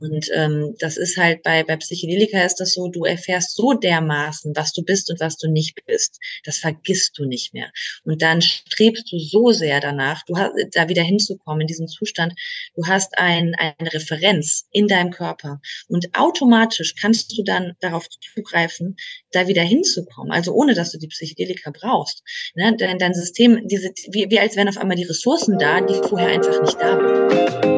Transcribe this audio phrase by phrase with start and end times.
[0.00, 4.54] Und ähm, das ist halt bei, bei Psychedelika ist das so, du erfährst so dermaßen,
[4.54, 6.18] was du bist und was du nicht bist.
[6.44, 7.70] Das vergisst du nicht mehr.
[8.04, 12.34] Und dann strebst du so sehr danach, du hast, da wieder hinzukommen in diesen Zustand.
[12.74, 18.96] Du hast ein, eine Referenz in deinem Körper und automatisch kannst du dann darauf zugreifen,
[19.32, 20.32] da wieder hinzukommen.
[20.32, 22.22] Also ohne, dass du die Psychedelika brauchst.
[22.54, 22.74] Ne?
[22.78, 26.28] Dein, dein System, diese, wie, wie als wären auf einmal die Ressourcen da, die vorher
[26.28, 27.77] einfach nicht da waren.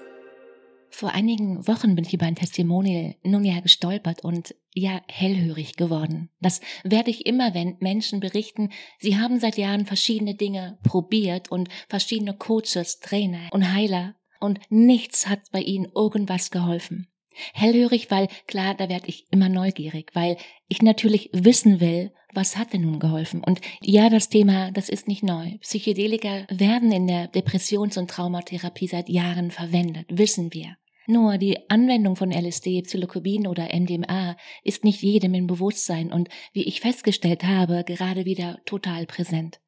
[1.01, 6.29] Vor einigen Wochen bin ich über ein Testimonial nun ja gestolpert und ja hellhörig geworden.
[6.41, 11.69] Das werde ich immer, wenn Menschen berichten, sie haben seit Jahren verschiedene Dinge probiert und
[11.89, 17.07] verschiedene Coaches, Trainer und Heiler und nichts hat bei ihnen irgendwas geholfen.
[17.53, 22.73] Hellhörig, weil klar, da werde ich immer neugierig, weil ich natürlich wissen will, was hat
[22.73, 23.43] denn nun geholfen?
[23.43, 25.57] Und ja, das Thema, das ist nicht neu.
[25.61, 30.77] Psychedelika werden in der Depressions- und Traumatherapie seit Jahren verwendet, wissen wir.
[31.07, 36.63] Nur die Anwendung von LSD, Psilocybin oder MDMA ist nicht jedem im Bewusstsein und wie
[36.63, 39.59] ich festgestellt habe, gerade wieder total präsent.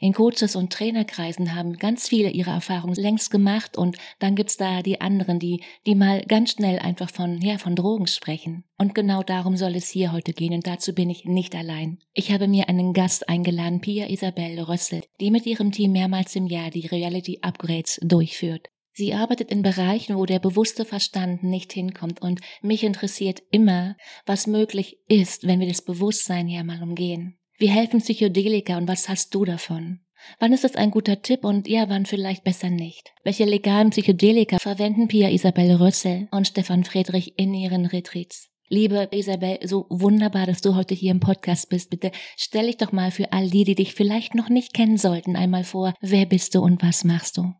[0.00, 4.82] In Coaches und Trainerkreisen haben ganz viele ihre Erfahrungen längst gemacht und dann gibt's da
[4.82, 8.64] die anderen, die, die mal ganz schnell einfach von, ja, von Drogen sprechen.
[8.76, 11.98] Und genau darum soll es hier heute gehen und dazu bin ich nicht allein.
[12.12, 16.46] Ich habe mir einen Gast eingeladen, Pia Isabelle Rössel, die mit ihrem Team mehrmals im
[16.46, 18.70] Jahr die Reality Upgrades durchführt.
[18.98, 24.48] Sie arbeitet in Bereichen, wo der bewusste Verstand nicht hinkommt und mich interessiert immer, was
[24.48, 27.38] möglich ist, wenn wir das Bewusstsein hier mal umgehen.
[27.58, 30.00] Wie helfen Psychedelika und was hast du davon?
[30.40, 33.12] Wann ist das ein guter Tipp und ja, wann vielleicht besser nicht?
[33.22, 38.48] Welche legalen Psychedelika verwenden Pia Isabelle Rössel und Stefan Friedrich in ihren Retreats?
[38.66, 41.90] Liebe Isabel, so wunderbar, dass du heute hier im Podcast bist.
[41.90, 45.36] Bitte stell dich doch mal für all die, die dich vielleicht noch nicht kennen sollten,
[45.36, 45.94] einmal vor.
[46.00, 47.54] Wer bist du und was machst du?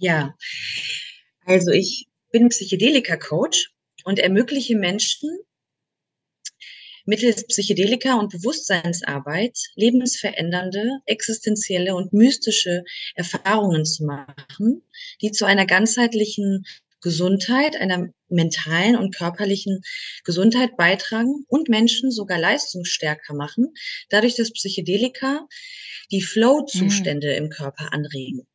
[0.00, 0.34] Ja,
[1.44, 3.70] also ich bin Psychedelika-Coach
[4.04, 5.28] und ermögliche Menschen
[7.04, 12.82] mittels Psychedelika und Bewusstseinsarbeit lebensverändernde, existenzielle und mystische
[13.14, 14.82] Erfahrungen zu machen,
[15.20, 16.64] die zu einer ganzheitlichen
[17.02, 19.82] Gesundheit, einer mentalen und körperlichen
[20.24, 23.74] Gesundheit beitragen und Menschen sogar leistungsstärker machen,
[24.08, 25.46] dadurch, dass Psychedelika
[26.10, 27.44] die Flow-Zustände mhm.
[27.44, 28.46] im Körper anregen.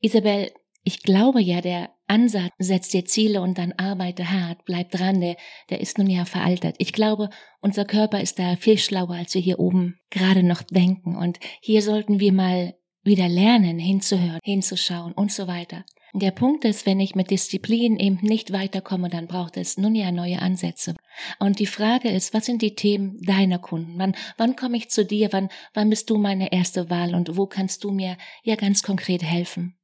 [0.00, 0.50] Isabel,
[0.82, 5.36] ich glaube ja, der Ansatz, setzt dir Ziele und dann arbeite hart, bleib dran, der,
[5.68, 6.74] der ist nun ja veraltet.
[6.78, 7.30] Ich glaube,
[7.60, 11.16] unser Körper ist da viel schlauer, als wir hier oben gerade noch denken.
[11.16, 15.84] Und hier sollten wir mal wieder lernen, hinzuhören, hinzuschauen und so weiter.
[16.12, 20.10] Der Punkt ist, wenn ich mit Disziplin eben nicht weiterkomme, dann braucht es nun ja
[20.10, 20.94] neue Ansätze.
[21.38, 23.94] Und die Frage ist, was sind die Themen deiner Kunden?
[23.96, 25.28] Wann, wann komme ich zu dir?
[25.32, 27.14] Wann, wann bist du meine erste Wahl?
[27.14, 29.76] Und wo kannst du mir ja ganz konkret helfen?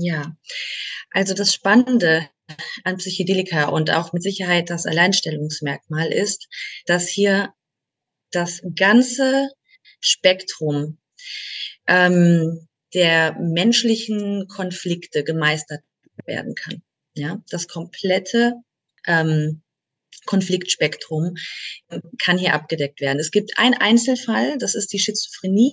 [0.00, 0.36] Ja,
[1.10, 2.28] also das Spannende
[2.84, 6.48] an Psychedelika und auch mit Sicherheit das Alleinstellungsmerkmal ist,
[6.86, 7.52] dass hier
[8.30, 9.50] das ganze
[10.00, 10.98] Spektrum
[11.88, 15.82] ähm, der menschlichen Konflikte gemeistert
[16.24, 16.82] werden kann.
[17.14, 18.54] Ja, das komplette
[19.06, 19.62] ähm,
[20.26, 21.34] Konfliktspektrum
[22.18, 23.18] kann hier abgedeckt werden.
[23.18, 25.72] Es gibt einen Einzelfall, das ist die Schizophrenie.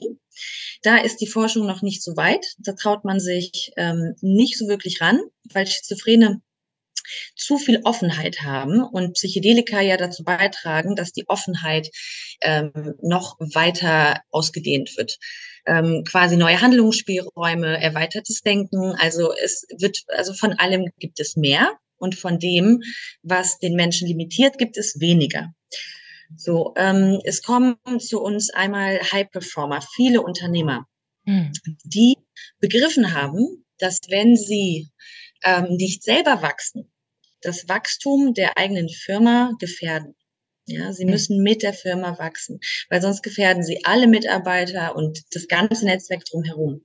[0.82, 2.46] Da ist die Forschung noch nicht so weit.
[2.60, 5.20] Da traut man sich ähm, nicht so wirklich ran,
[5.52, 6.42] weil Schizophrene
[7.36, 11.90] zu viel Offenheit haben und Psychedelika ja dazu beitragen, dass die Offenheit
[12.42, 15.18] ähm, noch weiter ausgedehnt wird.
[15.68, 18.96] Ähm, quasi neue Handlungsspielräume, erweitertes Denken.
[19.00, 22.82] Also es wird, also von allem gibt es mehr und von dem,
[23.24, 25.54] was den Menschen limitiert, gibt es weniger.
[26.36, 30.88] So, ähm, es kommen zu uns einmal High Performer, viele Unternehmer,
[31.26, 31.52] mhm.
[31.84, 32.18] die
[32.60, 34.90] begriffen haben, dass wenn sie
[35.44, 36.92] ähm, nicht selber wachsen,
[37.42, 40.16] das Wachstum der eigenen Firma gefährden.
[40.68, 42.60] Ja, sie müssen mit der Firma wachsen,
[42.90, 46.82] weil sonst gefährden sie alle Mitarbeiter und das ganze Netzwerk drumherum.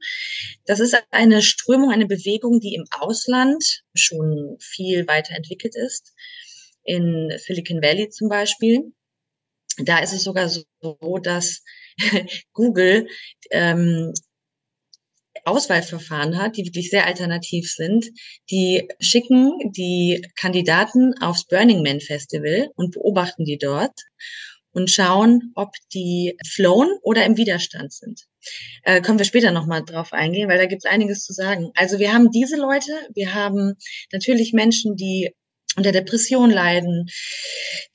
[0.67, 6.13] Das ist eine Strömung, eine Bewegung, die im Ausland schon viel weiterentwickelt ist.
[6.85, 8.93] In Silicon Valley zum Beispiel.
[9.79, 10.67] Da ist es sogar so,
[11.23, 11.63] dass
[12.53, 13.09] Google
[13.51, 14.13] ähm,
[15.45, 18.07] Auswahlverfahren hat, die wirklich sehr alternativ sind.
[18.51, 23.95] Die schicken die Kandidaten aufs Burning Man Festival und beobachten die dort
[24.73, 28.27] und schauen, ob die flown oder im Widerstand sind.
[28.85, 31.71] Äh, können wir später nochmal drauf eingehen, weil da gibt es einiges zu sagen.
[31.75, 33.75] Also wir haben diese Leute, wir haben
[34.13, 35.35] natürlich Menschen, die
[35.81, 37.07] unter Depression leiden,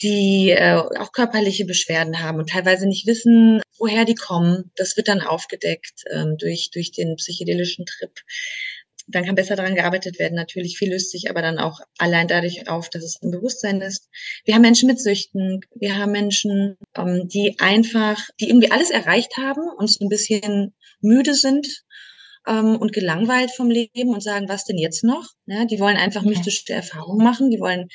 [0.01, 4.71] die äh, auch körperliche Beschwerden haben und teilweise nicht wissen, woher die kommen.
[4.75, 8.11] Das wird dann aufgedeckt ähm, durch, durch den psychedelischen Trip.
[9.07, 10.33] Dann kann besser daran gearbeitet werden.
[10.33, 14.09] Natürlich, viel löst sich aber dann auch allein dadurch auf, dass es im Bewusstsein ist.
[14.45, 15.61] Wir haben Menschen mit Süchten.
[15.75, 21.35] Wir haben Menschen, ähm, die einfach, die irgendwie alles erreicht haben und ein bisschen müde
[21.35, 21.67] sind
[22.47, 25.29] ähm, und gelangweilt vom Leben und sagen, was denn jetzt noch?
[25.45, 27.87] Ja, die wollen einfach mystische Erfahrungen machen, die wollen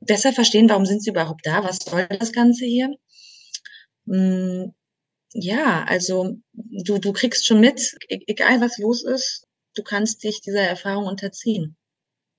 [0.00, 2.94] besser verstehen, warum sind sie überhaupt da, was soll das Ganze hier?
[4.06, 4.72] Mm,
[5.32, 10.40] ja, also du, du kriegst schon mit, e-, egal was los ist, du kannst dich
[10.40, 11.76] dieser Erfahrung unterziehen.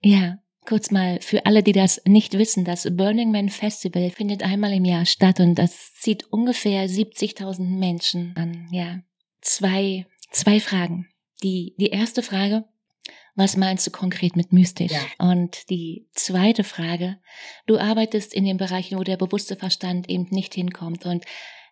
[0.02, 4.74] Ja, kurz mal für alle, die das nicht wissen, das Burning Man Festival findet einmal
[4.74, 8.68] im Jahr statt und das zieht ungefähr 70.000 Menschen an.
[8.72, 9.02] Ja,
[9.42, 11.09] zwei, zwei Fragen.
[11.44, 12.66] Die, die erste Frage,
[13.36, 14.92] was meinst du konkret mit mystisch?
[14.92, 15.02] Ja.
[15.18, 17.20] Und die zweite Frage,
[17.68, 21.06] du arbeitest in den Bereichen, wo der bewusste Verstand eben nicht hinkommt.
[21.06, 21.24] Und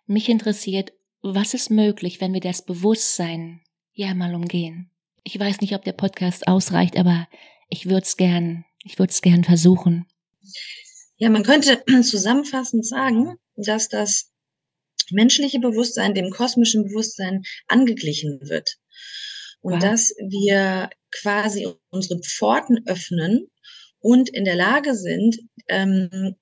[0.06, 3.60] mich interessiert, was ist möglich, wenn wir das Bewusstsein
[3.92, 4.90] ja mal umgehen?
[5.24, 7.28] Ich weiß nicht, ob der Podcast ausreicht, aber
[7.68, 10.06] ich würde es gern, ich würde es gern versuchen.
[11.16, 14.32] Ja, man könnte zusammenfassend sagen, dass das
[15.10, 18.78] menschliche Bewusstsein dem kosmischen Bewusstsein angeglichen wird
[19.60, 19.82] und wow.
[19.82, 23.48] dass wir quasi unsere Pforten öffnen
[24.00, 25.38] und in der Lage sind,
[25.68, 26.36] ähm,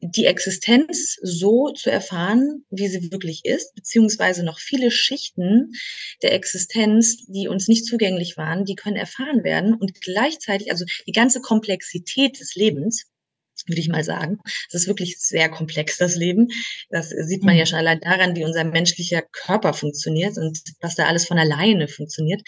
[0.00, 5.72] die Existenz so zu erfahren, wie sie wirklich ist, beziehungsweise noch viele Schichten
[6.22, 11.12] der Existenz, die uns nicht zugänglich waren, die können erfahren werden und gleichzeitig, also die
[11.12, 13.06] ganze Komplexität des Lebens,
[13.66, 14.38] würde ich mal sagen.
[14.68, 16.48] Es ist wirklich sehr komplex, das Leben.
[16.90, 17.66] Das sieht man ja mhm.
[17.66, 22.42] schon allein daran, wie unser menschlicher Körper funktioniert und was da alles von alleine funktioniert.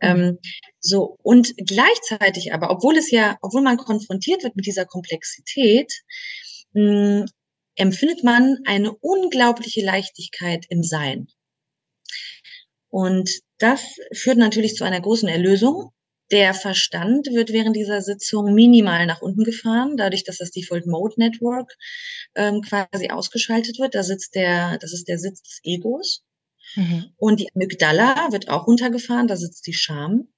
[0.00, 0.08] Mhm.
[0.08, 0.38] Ähm,
[0.80, 5.92] so, und gleichzeitig aber, obwohl es ja, obwohl man konfrontiert wird mit dieser Komplexität,
[6.72, 7.26] mh, hm,
[7.74, 11.28] empfindet man eine unglaubliche Leichtigkeit im Sein.
[12.90, 15.92] Und das führt natürlich zu einer großen Erlösung,
[16.30, 21.14] der Verstand wird während dieser Sitzung minimal nach unten gefahren, dadurch, dass das Default Mode
[21.18, 21.76] Network
[22.34, 23.94] ähm, quasi ausgeschaltet wird.
[23.94, 26.24] Da sitzt der, das ist der Sitz des Egos.
[26.74, 27.12] Mhm.
[27.16, 30.28] Und die Amygdala wird auch runtergefahren, da sitzt die Scham.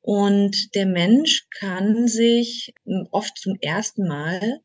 [0.00, 4.60] Und der Mensch kann sich hm, oft zum ersten Mal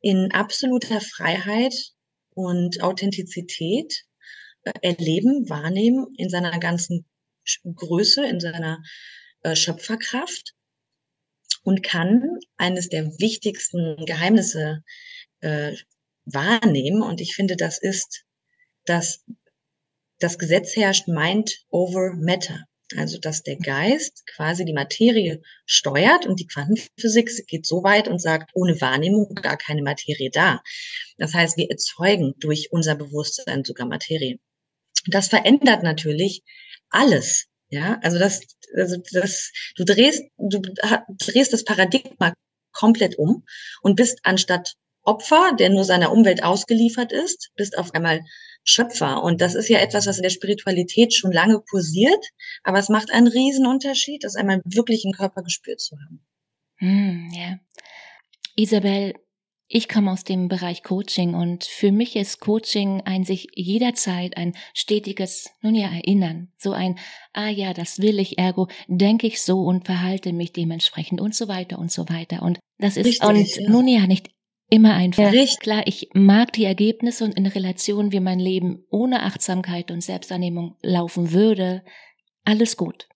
[0.00, 1.74] in absoluter Freiheit
[2.34, 4.04] und Authentizität
[4.62, 7.07] äh, erleben, wahrnehmen in seiner ganzen
[7.64, 8.82] Größe, in seiner
[9.42, 10.54] äh, Schöpferkraft
[11.62, 14.82] und kann eines der wichtigsten Geheimnisse
[15.40, 15.74] äh,
[16.24, 17.02] wahrnehmen.
[17.02, 18.24] Und ich finde, das ist,
[18.84, 19.24] dass
[20.18, 22.64] das Gesetz herrscht Mind over Matter.
[22.96, 28.18] Also, dass der Geist quasi die Materie steuert und die Quantenphysik geht so weit und
[28.18, 30.62] sagt, ohne Wahrnehmung gar keine Materie da.
[31.18, 34.38] Das heißt, wir erzeugen durch unser Bewusstsein sogar Materie.
[35.06, 36.42] Das verändert natürlich
[36.90, 37.46] alles.
[37.70, 38.40] Ja, also das,
[38.76, 40.60] also das, du drehst, du
[41.18, 42.32] drehst das Paradigma
[42.72, 43.44] komplett um
[43.82, 48.20] und bist anstatt Opfer, der nur seiner Umwelt ausgeliefert ist, bist auf einmal
[48.64, 49.22] Schöpfer.
[49.22, 52.22] Und das ist ja etwas, was in der Spiritualität schon lange kursiert,
[52.62, 56.26] aber es macht einen riesen Unterschied, das einmal wirklich im Körper gespürt zu haben.
[56.76, 57.58] Hm, ja.
[58.56, 59.14] Isabel,
[59.70, 64.54] ich komme aus dem Bereich Coaching und für mich ist Coaching ein sich jederzeit ein
[64.72, 66.48] stetiges, nun ja, erinnern.
[66.56, 66.98] So ein,
[67.34, 71.48] ah ja, das will ich, ergo denke ich so und verhalte mich dementsprechend und so
[71.48, 72.40] weiter und so weiter.
[72.42, 73.70] Und das ist, Richtig, und ja.
[73.70, 74.30] nun ja, nicht
[74.70, 75.32] immer einfach.
[75.32, 80.02] Ja, Klar, ich mag die Ergebnisse und in Relation, wie mein Leben ohne Achtsamkeit und
[80.02, 81.84] Selbstannehmung laufen würde,
[82.44, 83.06] alles gut.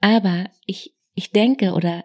[0.00, 2.04] Aber ich, ich denke oder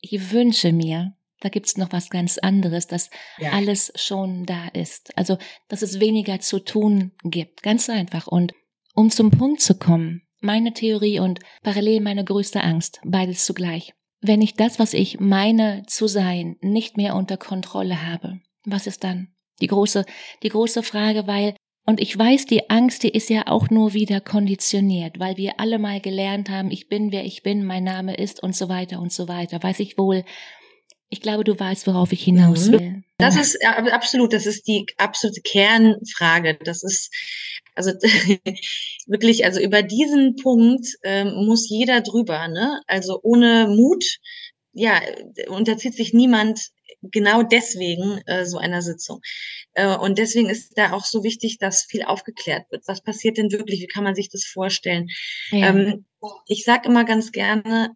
[0.00, 3.52] ich wünsche mir, da gibt's noch was ganz anderes, dass ja.
[3.52, 5.16] alles schon da ist.
[5.16, 5.36] Also,
[5.68, 7.62] dass es weniger zu tun gibt.
[7.62, 8.26] Ganz einfach.
[8.26, 8.54] Und
[8.94, 13.92] um zum Punkt zu kommen, meine Theorie und parallel meine größte Angst, beides zugleich.
[14.22, 19.04] Wenn ich das, was ich meine zu sein, nicht mehr unter Kontrolle habe, was ist
[19.04, 19.28] dann?
[19.60, 20.06] Die große,
[20.42, 24.22] die große Frage, weil, und ich weiß, die Angst, die ist ja auch nur wieder
[24.22, 28.42] konditioniert, weil wir alle mal gelernt haben, ich bin, wer ich bin, mein Name ist
[28.42, 29.62] und so weiter und so weiter.
[29.62, 30.24] Weiß ich wohl,
[31.14, 32.72] ich glaube, du weißt, worauf ich hinaus mhm.
[32.72, 33.02] will.
[33.18, 36.58] Das ist absolut, das ist die absolute Kernfrage.
[36.64, 37.14] Das ist,
[37.76, 37.92] also
[39.06, 42.82] wirklich, also über diesen Punkt ähm, muss jeder drüber, ne?
[42.88, 44.04] Also ohne Mut,
[44.72, 45.00] ja,
[45.48, 49.20] unterzieht sich niemand genau deswegen äh, so einer Sitzung.
[49.74, 52.82] Äh, und deswegen ist da auch so wichtig, dass viel aufgeklärt wird.
[52.88, 53.80] Was passiert denn wirklich?
[53.80, 55.06] Wie kann man sich das vorstellen?
[55.52, 55.68] Ja.
[55.68, 56.06] Ähm,
[56.48, 57.90] ich sage immer ganz gerne,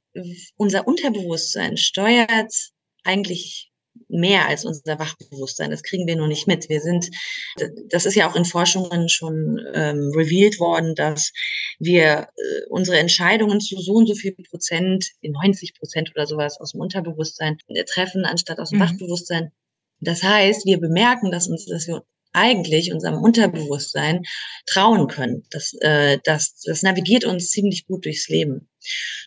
[0.57, 2.53] unser Unterbewusstsein steuert
[3.05, 3.71] eigentlich
[4.09, 5.71] mehr als unser Wachbewusstsein.
[5.71, 6.69] Das kriegen wir nur nicht mit.
[6.69, 7.11] Wir sind,
[7.91, 11.33] das ist ja auch in Forschungen schon ähm, revealed worden, dass
[11.79, 16.59] wir äh, unsere Entscheidungen zu so und so viel Prozent, in 90 Prozent oder sowas
[16.61, 18.85] aus dem Unterbewusstsein äh, treffen, anstatt aus dem mhm.
[18.85, 19.51] Wachbewusstsein.
[20.01, 24.25] Das heißt, wir bemerken, dass uns, dass wir eigentlich unserem Unterbewusstsein
[24.67, 25.45] trauen können.
[25.51, 28.69] Das, äh, das, das navigiert uns ziemlich gut durchs Leben.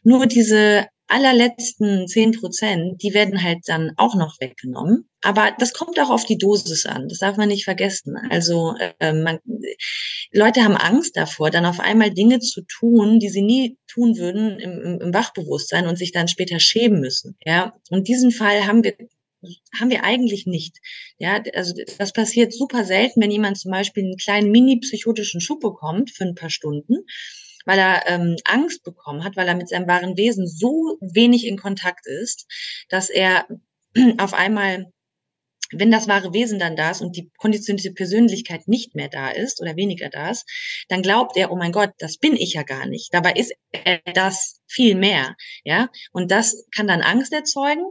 [0.04, 5.10] Nur diese allerletzten zehn Prozent, die werden halt dann auch noch weggenommen.
[5.22, 7.08] Aber das kommt auch auf die Dosis an.
[7.08, 8.16] Das darf man nicht vergessen.
[8.30, 9.40] Also äh, man,
[10.32, 14.60] Leute haben Angst davor, dann auf einmal Dinge zu tun, die sie nie tun würden
[14.60, 17.38] im, im, Wachbewusstsein und sich dann später schämen müssen.
[17.46, 18.96] Ja, und diesen Fall haben wir
[19.80, 20.78] haben wir eigentlich nicht.
[21.18, 26.12] Ja, also das passiert super selten, wenn jemand zum Beispiel einen kleinen mini-psychotischen Schub bekommt
[26.12, 27.06] für ein paar Stunden
[27.66, 31.58] weil er ähm, Angst bekommen hat, weil er mit seinem wahren Wesen so wenig in
[31.58, 32.48] Kontakt ist,
[32.90, 33.48] dass er
[34.18, 34.92] auf einmal
[35.72, 39.62] wenn das wahre Wesen dann da ist und die konditionierte Persönlichkeit nicht mehr da ist
[39.62, 40.46] oder weniger da ist,
[40.90, 43.14] dann glaubt er, oh mein Gott, das bin ich ja gar nicht.
[43.14, 45.90] Dabei ist er das viel mehr, ja.
[46.12, 47.86] Und das kann dann Angst erzeugen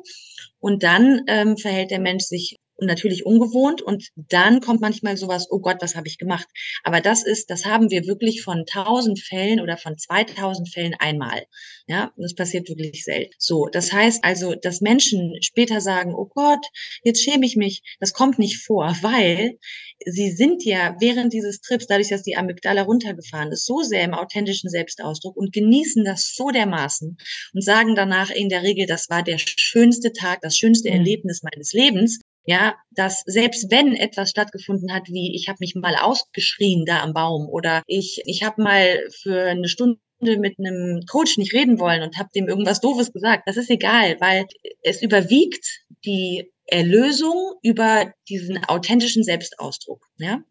[0.58, 2.56] und dann ähm, verhält der Mensch sich
[2.87, 6.46] natürlich ungewohnt und dann kommt manchmal sowas, oh Gott, was habe ich gemacht?
[6.84, 11.44] Aber das ist, das haben wir wirklich von tausend Fällen oder von 2000 Fällen einmal.
[11.87, 13.34] Ja, das passiert wirklich selten.
[13.38, 16.64] So, das heißt also, dass Menschen später sagen, oh Gott,
[17.02, 19.58] jetzt schäme ich mich, das kommt nicht vor, weil
[20.06, 24.14] sie sind ja während dieses Trips, dadurch, dass die Amygdala runtergefahren ist, so sehr im
[24.14, 27.16] authentischen Selbstausdruck und genießen das so dermaßen
[27.52, 30.96] und sagen danach in der Regel, das war der schönste Tag, das schönste mhm.
[30.96, 35.97] Erlebnis meines Lebens, ja, dass selbst wenn etwas stattgefunden hat, wie ich habe mich mal
[35.97, 41.38] ausgeschrien da am Baum oder ich ich habe mal für eine Stunde mit einem Coach
[41.38, 44.47] nicht reden wollen und habe dem irgendwas Doofes gesagt, das ist egal, weil
[44.82, 45.64] es überwiegt
[46.04, 50.42] die Erlösung über diesen authentischen Selbstausdruck, ja.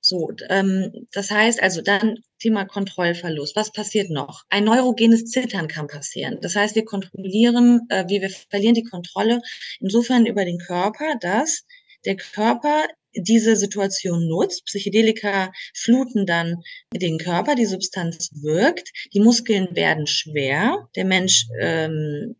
[0.00, 3.56] So, ähm, das heißt also dann Thema Kontrollverlust.
[3.56, 4.44] Was passiert noch?
[4.48, 6.38] Ein neurogenes Zittern kann passieren.
[6.40, 9.40] Das heißt, wir kontrollieren, äh, wir, wir verlieren die Kontrolle
[9.80, 11.64] insofern über den Körper, dass
[12.04, 14.64] der Körper diese Situation nutzt.
[14.66, 16.62] Psychedelika fluten dann
[16.94, 22.36] den Körper, die Substanz wirkt, die Muskeln werden schwer, der Mensch ähm,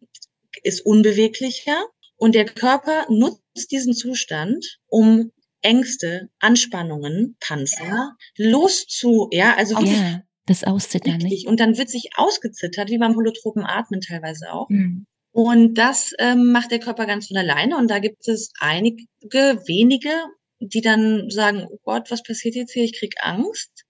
[0.63, 1.85] ist unbeweglicher
[2.17, 10.65] und der Körper nutzt diesen Zustand, um Ängste, Anspannungen, Panzer loszu, ja, also ja, das
[10.65, 11.47] Auszittern nicht.
[11.47, 14.69] Und dann wird sich ausgezittert, wie beim holotropen Atmen teilweise auch.
[14.71, 15.07] Mhm.
[15.31, 17.77] Und das ähm, macht der Körper ganz von alleine.
[17.77, 20.11] Und da gibt es einige wenige,
[20.59, 22.85] die dann sagen, oh Gott, was passiert jetzt hier?
[22.85, 23.85] Ich krieg Angst.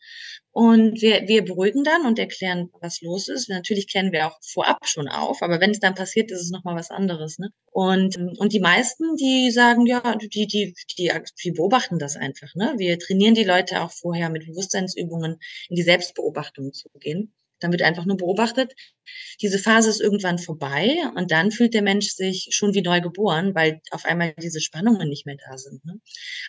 [0.59, 3.49] Und wir, wir beruhigen dann und erklären, was los ist.
[3.49, 6.75] Natürlich klären wir auch vorab schon auf, aber wenn es dann passiert, ist es nochmal
[6.75, 7.39] was anderes.
[7.39, 7.51] Ne?
[7.71, 11.13] Und, und die meisten, die sagen, ja, die, die, die,
[11.45, 12.53] die beobachten das einfach.
[12.57, 12.75] Ne?
[12.77, 15.39] Wir trainieren die Leute auch vorher mit Bewusstseinsübungen
[15.69, 17.33] in die Selbstbeobachtung zu gehen.
[17.61, 18.75] Dann wird einfach nur beobachtet.
[19.41, 23.55] Diese Phase ist irgendwann vorbei und dann fühlt der Mensch sich schon wie neu geboren,
[23.55, 25.85] weil auf einmal diese Spannungen nicht mehr da sind.
[25.85, 26.01] Ne?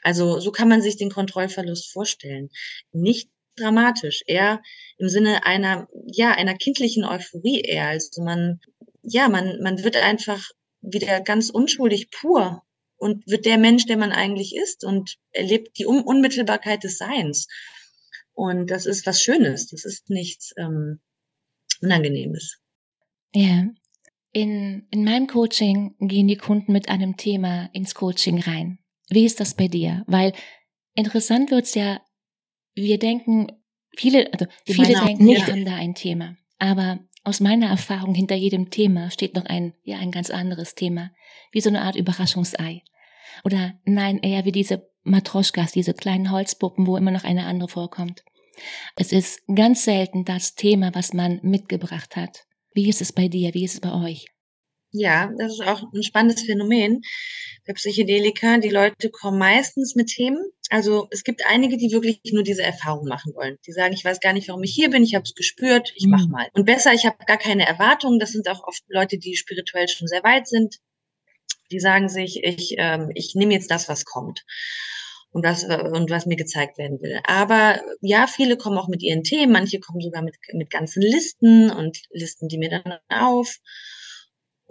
[0.01, 2.50] Also so kann man sich den Kontrollverlust vorstellen.
[2.92, 4.62] Nicht dramatisch, eher
[4.98, 7.88] im Sinne einer, ja, einer kindlichen Euphorie eher.
[7.88, 8.60] Also man,
[9.04, 10.50] ja, man, man wird einfach
[10.82, 12.63] wieder ganz unschuldig pur
[12.98, 17.48] und wird der Mensch, der man eigentlich ist und erlebt die Un Unmittelbarkeit des Seins.
[18.34, 21.00] Und das ist was Schönes, das ist nichts ähm,
[21.82, 22.60] Unangenehmes.
[23.34, 23.68] Ja.
[24.32, 28.80] In, in meinem Coaching gehen die Kunden mit einem Thema ins Coaching rein.
[29.10, 30.04] Wie ist das bei dir?
[30.08, 30.34] Weil
[30.94, 32.00] interessant wird's ja
[32.84, 33.52] wir denken,
[33.96, 36.36] viele, also viele denken, wir haben da ein Thema.
[36.58, 41.12] Aber aus meiner Erfahrung hinter jedem Thema steht noch ein, ja, ein ganz anderes Thema.
[41.52, 42.84] Wie so eine Art Überraschungsei.
[43.44, 48.24] Oder nein, eher wie diese Matroschkas, diese kleinen Holzpuppen, wo immer noch eine andere vorkommt.
[48.96, 52.46] Es ist ganz selten das Thema, was man mitgebracht hat.
[52.74, 53.54] Wie ist es bei dir?
[53.54, 54.28] Wie ist es bei euch?
[54.91, 57.01] Ja, das ist auch ein spannendes Phänomen
[57.67, 58.58] bei Psychedelika.
[58.58, 60.43] Die Leute kommen meistens mit Themen.
[60.72, 63.58] Also es gibt einige, die wirklich nur diese Erfahrung machen wollen.
[63.67, 66.08] Die sagen, ich weiß gar nicht, warum ich hier bin, ich habe es gespürt, ich
[66.08, 66.31] mach mhm.
[66.31, 66.48] mal.
[66.53, 68.19] Und besser, ich habe gar keine Erwartungen.
[68.19, 70.77] Das sind auch oft Leute, die spirituell schon sehr weit sind.
[71.72, 74.43] Die sagen sich, ich, ähm, ich nehme jetzt das, was kommt
[75.31, 77.19] und was, und was mir gezeigt werden will.
[77.25, 81.69] Aber ja, viele kommen auch mit ihren Themen, manche kommen sogar mit, mit ganzen Listen
[81.69, 83.60] und listen die mir dann auf.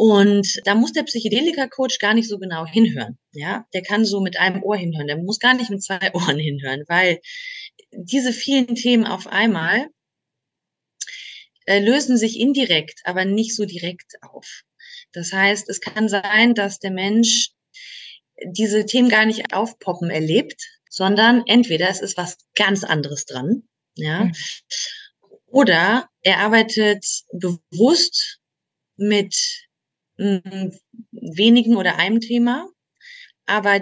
[0.01, 3.19] Und da muss der Psychedelika-Coach gar nicht so genau hinhören.
[3.33, 5.09] Ja, der kann so mit einem Ohr hinhören.
[5.09, 7.21] Der muss gar nicht mit zwei Ohren hinhören, weil
[7.91, 9.89] diese vielen Themen auf einmal
[11.67, 14.63] äh, lösen sich indirekt, aber nicht so direkt auf.
[15.11, 17.51] Das heißt, es kann sein, dass der Mensch
[18.53, 23.65] diese Themen gar nicht aufpoppen erlebt, sondern entweder es ist was ganz anderes dran,
[23.97, 24.33] ja, mhm.
[25.47, 28.39] oder er arbeitet bewusst
[28.97, 29.68] mit
[30.19, 32.69] wenigen oder einem Thema,
[33.47, 33.81] aber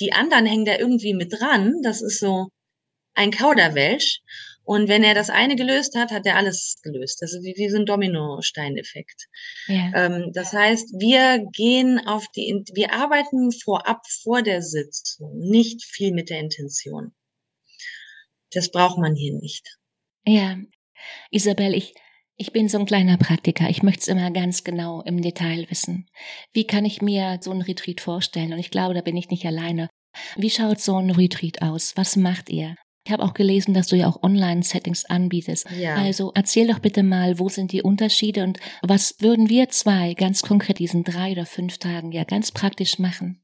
[0.00, 1.80] die anderen hängen da irgendwie mit dran.
[1.82, 2.48] Das ist so
[3.14, 4.20] ein Kauderwelsch.
[4.64, 7.20] Und wenn er das eine gelöst hat, hat er alles gelöst.
[7.20, 9.26] Das ist wie, wie so ein Dominosteineffekt.
[9.66, 9.90] Ja.
[9.94, 16.12] Ähm, das heißt, wir gehen auf die, wir arbeiten vorab vor der Sitzung nicht viel
[16.12, 17.12] mit der Intention.
[18.52, 19.78] Das braucht man hier nicht.
[20.24, 20.56] Ja,
[21.30, 21.94] Isabel, ich
[22.36, 23.68] ich bin so ein kleiner Praktiker.
[23.68, 26.08] Ich möchte es immer ganz genau im Detail wissen.
[26.52, 28.52] Wie kann ich mir so ein Retreat vorstellen?
[28.52, 29.88] Und ich glaube, da bin ich nicht alleine.
[30.36, 31.92] Wie schaut so ein Retreat aus?
[31.96, 32.74] Was macht ihr?
[33.04, 35.66] Ich habe auch gelesen, dass du ja auch Online-Settings anbietest.
[35.76, 35.96] Ja.
[35.96, 40.42] Also erzähl doch bitte mal, wo sind die Unterschiede und was würden wir zwei ganz
[40.42, 43.42] konkret diesen drei oder fünf Tagen ja ganz praktisch machen?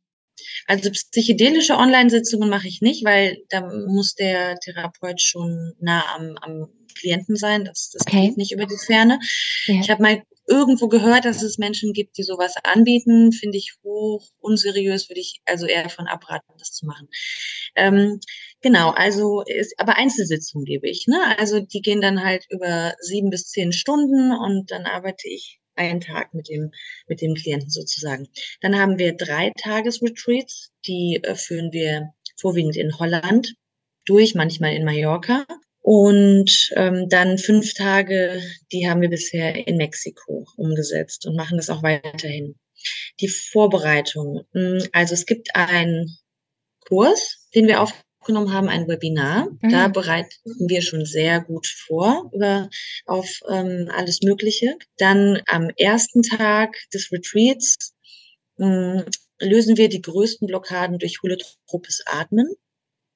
[0.67, 6.69] Also psychedelische Online-Sitzungen mache ich nicht, weil da muss der Therapeut schon nah am, am
[6.99, 7.65] Klienten sein.
[7.65, 8.29] Das, das okay.
[8.29, 9.19] geht nicht über die Ferne.
[9.67, 9.81] Ja.
[9.81, 13.33] Ich habe mal irgendwo gehört, dass es Menschen gibt, die sowas anbieten.
[13.33, 17.09] Finde ich hoch unseriös, würde ich also eher davon abraten, das zu machen.
[17.77, 18.21] Ähm,
[18.61, 21.07] genau, also ist, aber Einzelsitzungen gebe ich.
[21.07, 21.39] Ne?
[21.39, 26.01] Also die gehen dann halt über sieben bis zehn Stunden und dann arbeite ich einen
[26.01, 26.73] Tag mit dem,
[27.07, 28.29] mit dem Klienten sozusagen.
[28.61, 33.55] Dann haben wir drei Tagesretreats, die äh, führen wir vorwiegend in Holland
[34.05, 35.47] durch, manchmal in Mallorca.
[35.91, 41.71] Und ähm, dann fünf Tage, die haben wir bisher in Mexiko umgesetzt und machen das
[41.71, 42.57] auch weiterhin.
[43.21, 44.45] Die Vorbereitung.
[44.53, 46.19] Hm, also es gibt einen
[46.87, 49.49] Kurs, den wir aufgenommen haben, ein Webinar.
[49.63, 49.71] Mhm.
[49.71, 52.69] Da bereiten wir schon sehr gut vor über
[53.07, 54.77] auf ähm, alles Mögliche.
[54.99, 57.95] Dann am ersten Tag des Retreats
[58.61, 59.07] ähm,
[59.41, 62.53] lösen wir die größten Blockaden durch holotropes Atmen.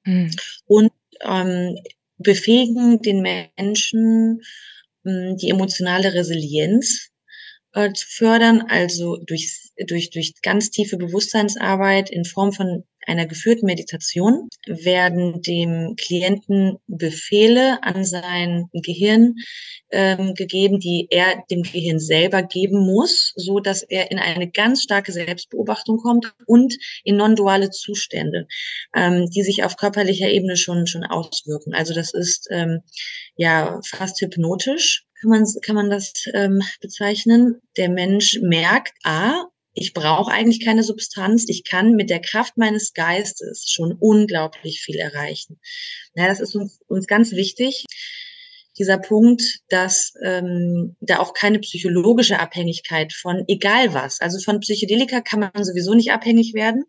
[0.05, 0.35] Mhm.
[0.65, 1.77] Und ähm,
[2.17, 4.41] befähigen den Menschen,
[5.03, 7.09] hm, die emotionale Resilienz
[7.73, 13.65] äh, zu fördern, also durch, durch, durch ganz tiefe Bewusstseinsarbeit in Form von einer geführten
[13.65, 19.35] Meditation werden dem Klienten Befehle an sein Gehirn
[19.91, 24.83] ähm, gegeben, die er dem Gehirn selber geben muss, so dass er in eine ganz
[24.83, 28.47] starke Selbstbeobachtung kommt und in non-duale Zustände,
[28.95, 31.73] ähm, die sich auf körperlicher Ebene schon schon auswirken.
[31.73, 32.81] Also das ist ähm,
[33.35, 37.61] ja fast hypnotisch kann man, kann man das ähm, bezeichnen.
[37.77, 41.45] Der Mensch merkt, a, ich brauche eigentlich keine Substanz.
[41.47, 45.59] Ich kann mit der Kraft meines Geistes schon unglaublich viel erreichen.
[46.15, 47.85] Ja, das ist uns, uns ganz wichtig.
[48.77, 55.21] Dieser Punkt, dass ähm, da auch keine psychologische Abhängigkeit von egal was, also von Psychedelika
[55.21, 56.83] kann man sowieso nicht abhängig werden.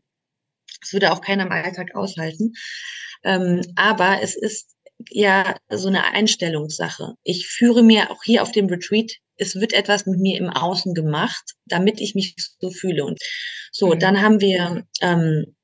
[0.81, 2.55] Das würde auch keiner im Alltag aushalten.
[3.23, 4.74] Ähm, aber es ist
[5.11, 7.15] ja so eine Einstellungssache.
[7.23, 10.95] Ich führe mir auch hier auf dem Retreat, es wird etwas mit mir im Außen
[10.95, 13.05] gemacht, damit ich mich so fühle.
[13.05, 13.19] Und
[13.73, 13.99] so, mhm.
[13.99, 15.55] dann haben wir ähm,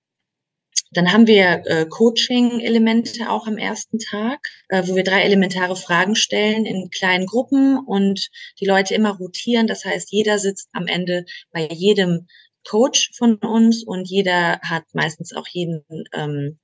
[0.92, 6.16] dann haben wir äh, Coaching-Elemente auch am ersten Tag, äh, wo wir drei elementare Fragen
[6.16, 9.68] stellen in kleinen Gruppen und die Leute immer rotieren.
[9.68, 12.26] Das heißt, jeder sitzt am Ende bei jedem
[12.68, 16.58] Coach von uns und jeder hat meistens auch jeden ähm,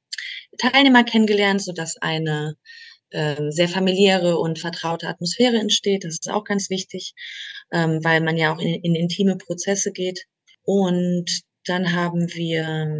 [0.57, 2.57] Teilnehmer kennengelernt, sodass eine
[3.11, 6.05] äh, sehr familiäre und vertraute Atmosphäre entsteht.
[6.05, 7.15] Das ist auch ganz wichtig,
[7.73, 10.25] ähm, weil man ja auch in, in intime Prozesse geht.
[10.65, 12.99] Und dann haben wir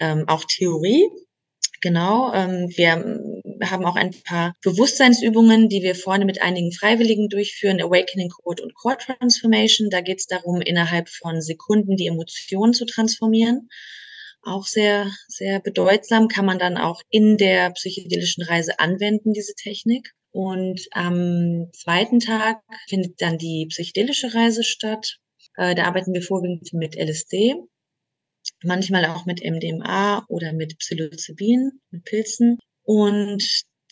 [0.00, 1.08] ähm, auch Theorie.
[1.80, 2.92] Genau, ähm, wir
[3.68, 8.74] haben auch ein paar Bewusstseinsübungen, die wir vorne mit einigen Freiwilligen durchführen, Awakening Code und
[8.74, 9.88] Core Transformation.
[9.90, 13.68] Da geht es darum, innerhalb von Sekunden die Emotionen zu transformieren
[14.42, 20.12] auch sehr, sehr bedeutsam, kann man dann auch in der psychedelischen Reise anwenden, diese Technik.
[20.30, 25.18] Und am zweiten Tag findet dann die psychedelische Reise statt.
[25.56, 27.56] Äh, da arbeiten wir vorwiegend mit LSD,
[28.62, 32.58] manchmal auch mit MDMA oder mit Psilocybin, mit Pilzen.
[32.84, 33.44] Und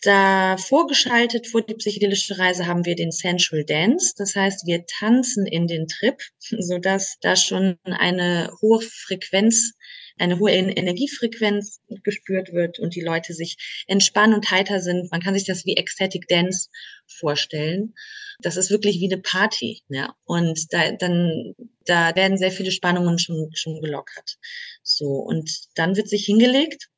[0.02, 4.14] da vorgeschaltet vor die psychedelische Reise haben wir den Sensual Dance.
[4.16, 9.72] Das heißt, wir tanzen in den Trip, sodass da schon eine hohe Frequenz
[10.18, 15.10] eine hohe Energiefrequenz gespürt wird und die Leute sich entspannen und heiter sind.
[15.10, 16.68] Man kann sich das wie Ecstatic Dance
[17.06, 17.94] vorstellen.
[18.40, 20.14] Das ist wirklich wie eine Party, ja.
[20.24, 24.36] Und da, dann, da werden sehr viele Spannungen schon, schon gelockert.
[24.82, 25.06] So.
[25.06, 26.88] Und dann wird sich hingelegt.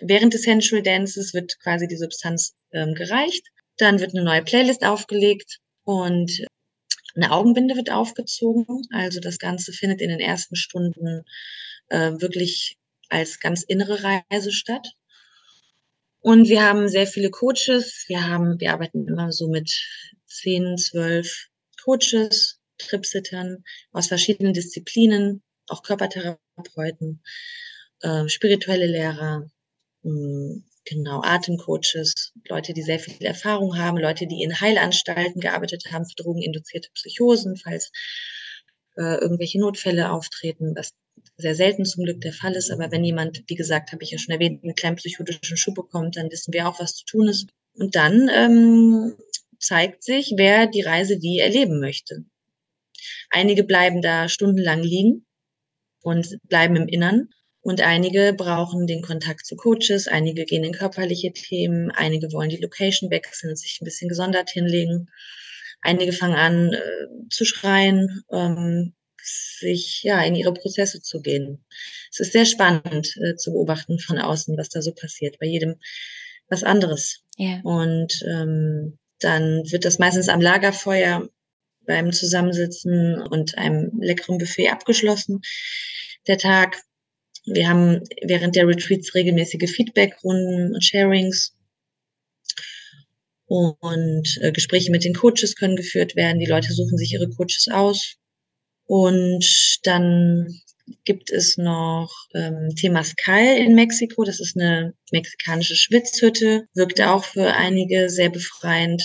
[0.00, 3.46] Während des Sensual Dances wird quasi die Substanz ähm, gereicht.
[3.76, 6.46] Dann wird eine neue Playlist aufgelegt und
[7.16, 8.82] eine Augenbinde wird aufgezogen.
[8.92, 11.24] Also das Ganze findet in den ersten Stunden
[11.88, 13.98] äh, wirklich als ganz innere
[14.30, 14.92] Reise statt.
[16.20, 18.04] Und wir haben sehr viele Coaches.
[18.08, 19.70] Wir haben, wir arbeiten immer so mit
[20.26, 21.48] zehn, zwölf
[21.82, 27.22] Coaches, Tripsittern aus verschiedenen Disziplinen, auch Körpertherapeuten,
[28.02, 29.50] äh, spirituelle Lehrer,
[30.02, 35.84] mh, hm, genau, Atemcoaches, Leute, die sehr viel Erfahrung haben, Leute, die in Heilanstalten gearbeitet
[35.92, 37.90] haben für drogeninduzierte Psychosen, falls
[38.96, 40.94] äh, irgendwelche Notfälle auftreten, was
[41.38, 42.70] sehr selten zum Glück der Fall ist.
[42.70, 46.16] Aber wenn jemand, wie gesagt, habe ich ja schon erwähnt, einen kleinen psychotischen Schub bekommt,
[46.16, 47.48] dann wissen wir auch, was zu tun ist.
[47.74, 49.14] Und dann ähm,
[49.58, 52.24] zeigt sich, wer die Reise wie erleben möchte.
[53.30, 55.26] Einige bleiben da stundenlang liegen
[56.02, 57.28] und bleiben im Innern.
[57.60, 62.56] Und einige brauchen den Kontakt zu Coaches, einige gehen in körperliche Themen, einige wollen die
[62.56, 65.10] Location wechseln sich ein bisschen gesondert hinlegen.
[65.82, 68.94] Einige fangen an äh, zu schreien, ähm,
[69.58, 71.64] sich ja in ihre Prozesse zu gehen.
[72.10, 75.38] Es ist sehr spannend äh, zu beobachten von außen, was da so passiert.
[75.38, 75.76] Bei jedem
[76.48, 77.22] was anderes.
[77.38, 77.60] Yeah.
[77.62, 81.28] Und ähm, dann wird das meistens am Lagerfeuer
[81.86, 85.40] beim Zusammensitzen und einem leckeren Buffet abgeschlossen.
[86.26, 86.80] Der Tag.
[87.50, 91.56] Wir haben während der Retreats regelmäßige Feedbackrunden und Sharings
[93.46, 96.40] und äh, Gespräche mit den Coaches können geführt werden.
[96.40, 98.16] Die Leute suchen sich ihre Coaches aus.
[98.88, 99.44] Und
[99.84, 100.48] dann
[101.04, 104.24] gibt es noch ähm, Temascal in Mexiko.
[104.24, 106.66] Das ist eine mexikanische Schwitzhütte.
[106.74, 109.02] Wirkt auch für einige sehr befreiend.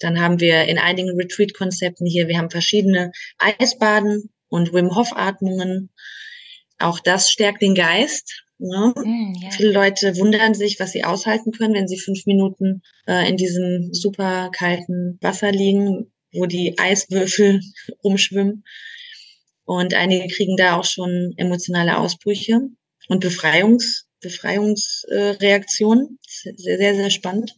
[0.00, 5.90] Dann haben wir in einigen Retreat-Konzepten hier, wir haben verschiedene Eisbaden und Wim Hof-Atmungen.
[6.80, 8.44] Auch das stärkt den Geist.
[8.58, 8.92] Ne?
[8.96, 9.50] Mm, yeah.
[9.52, 13.94] Viele Leute wundern sich, was sie aushalten können, wenn sie fünf Minuten äh, in diesem
[13.94, 17.60] super kalten Wasser liegen, wo die Eiswürfel
[18.04, 18.64] rumschwimmen.
[19.68, 22.58] Und einige kriegen da auch schon emotionale Ausbrüche
[23.08, 26.18] und Befreiungs, Befreiungsreaktionen.
[26.26, 27.54] Sehr, sehr, sehr spannend.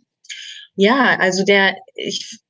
[0.75, 2.41] Ja, also der, ich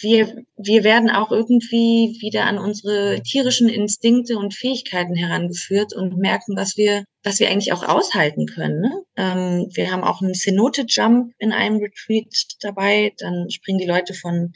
[0.00, 6.56] wir, wir werden auch irgendwie wieder an unsere tierischen Instinkte und Fähigkeiten herangeführt und merken,
[6.56, 8.80] was wir, was wir eigentlich auch aushalten können.
[8.80, 9.04] Ne?
[9.16, 13.12] Ähm, wir haben auch einen Cenote-Jump in einem Retreat dabei.
[13.18, 14.52] Dann springen die Leute von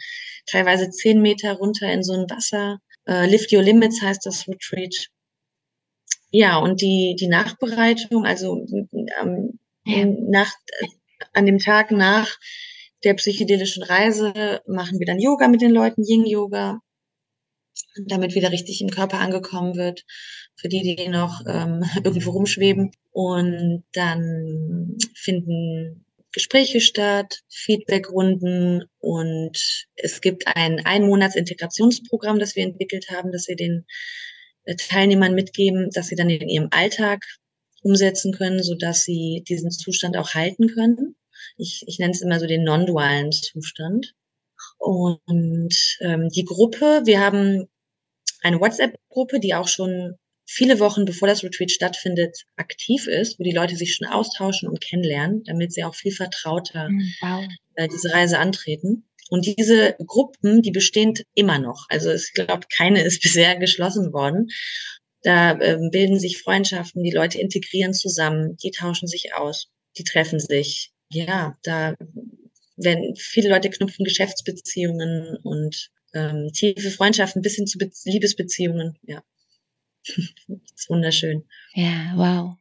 [0.47, 2.81] teilweise zehn Meter runter in so ein Wasser.
[3.09, 5.09] Äh, Lift Your Limits heißt das Retreat.
[6.31, 8.67] Ja, und die, die Nachbereitung, also
[9.21, 10.05] ähm, ja.
[10.05, 10.53] nach,
[11.33, 12.37] an dem Tag nach
[13.05, 16.81] der psychedelischen Reise machen wir dann Yoga mit den Leuten, Yin-Yoga,
[18.07, 20.05] damit wieder richtig im Körper angekommen wird,
[20.57, 22.91] für die, die noch ähm, irgendwo rumschweben.
[23.11, 33.33] Und dann finden Gespräche statt, Feedbackrunden und es gibt ein Einmonats-Integrationsprogramm, das wir entwickelt haben,
[33.33, 33.87] das wir den
[34.65, 37.25] äh, Teilnehmern mitgeben, dass sie dann in ihrem Alltag
[37.83, 41.17] umsetzen können, so dass sie diesen Zustand auch halten können
[41.57, 44.15] ich, ich nenne es immer so den non-dualen Zustand.
[44.79, 47.69] Und ähm, die Gruppe, wir haben
[48.43, 50.17] eine WhatsApp-Gruppe, die auch schon
[50.49, 54.81] viele Wochen bevor das Retreat stattfindet, aktiv ist, wo die Leute sich schon austauschen und
[54.81, 57.45] kennenlernen, damit sie auch viel vertrauter hm, wow.
[57.75, 59.05] äh, diese Reise antreten.
[59.31, 61.85] Und diese Gruppen, die bestehen immer noch.
[61.91, 64.49] Also ich glaube, keine ist bisher geschlossen worden.
[65.23, 70.41] Da ähm, bilden sich Freundschaften, die Leute integrieren zusammen, die tauschen sich aus, die treffen
[70.41, 71.95] sich, ja, da
[72.77, 78.97] werden viele Leute knüpfen Geschäftsbeziehungen und ähm, tiefe Freundschaften bis hin zu Be Liebesbeziehungen.
[79.03, 79.23] Ja,
[80.07, 81.45] das ist wunderschön.
[81.75, 82.57] Ja, wow,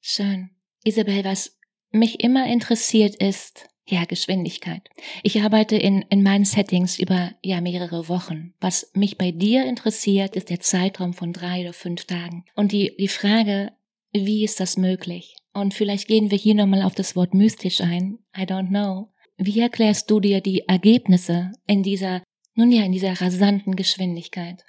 [0.00, 0.50] schön.
[0.84, 1.58] Isabel, was
[1.90, 4.88] mich immer interessiert ist, ja, Geschwindigkeit.
[5.22, 8.54] Ich arbeite in, in meinen Settings über ja mehrere Wochen.
[8.60, 12.44] Was mich bei dir interessiert, ist der Zeitraum von drei oder fünf Tagen.
[12.54, 13.72] Und die, die Frage,
[14.12, 15.34] wie ist das möglich?
[15.52, 18.18] Und vielleicht gehen wir hier nochmal auf das Wort mystisch ein.
[18.36, 19.12] I don't know.
[19.36, 22.22] Wie erklärst du dir die Ergebnisse in dieser,
[22.54, 24.64] nun ja, in dieser rasanten Geschwindigkeit?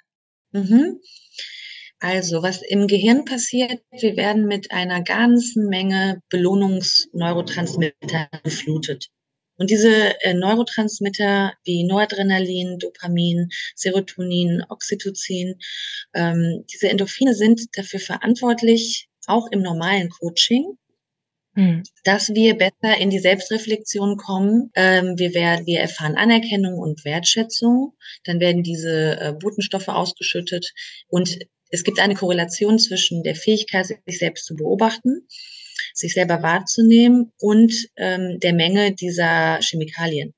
[0.50, 1.00] Mhm.
[2.04, 9.08] Also, was im Gehirn passiert, wir werden mit einer ganzen Menge Belohnungsneurotransmitter geflutet.
[9.56, 15.54] Und diese äh, Neurotransmitter wie Noradrenalin, Dopamin, Serotonin, Oxytocin,
[16.12, 20.76] ähm, diese Endorphine sind dafür verantwortlich, auch im normalen Coaching,
[21.54, 21.84] hm.
[22.04, 24.70] dass wir besser in die Selbstreflexion kommen.
[24.74, 27.94] Ähm, wir, werden, wir erfahren Anerkennung und Wertschätzung.
[28.24, 30.70] Dann werden diese äh, Botenstoffe ausgeschüttet.
[31.08, 31.38] Und
[31.74, 35.26] es gibt eine Korrelation zwischen der Fähigkeit, sich selbst zu beobachten
[35.94, 40.34] sich selber wahrzunehmen und ähm, der Menge dieser Chemikalien.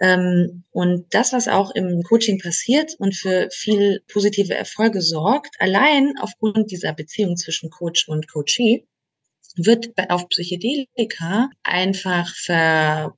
[0.00, 6.14] Ähm, und das, was auch im Coaching passiert und für viel positive Erfolge sorgt, allein
[6.20, 8.86] aufgrund dieser Beziehung zwischen Coach und Coachee,
[9.56, 13.16] wird auf Psychedelika einfach ver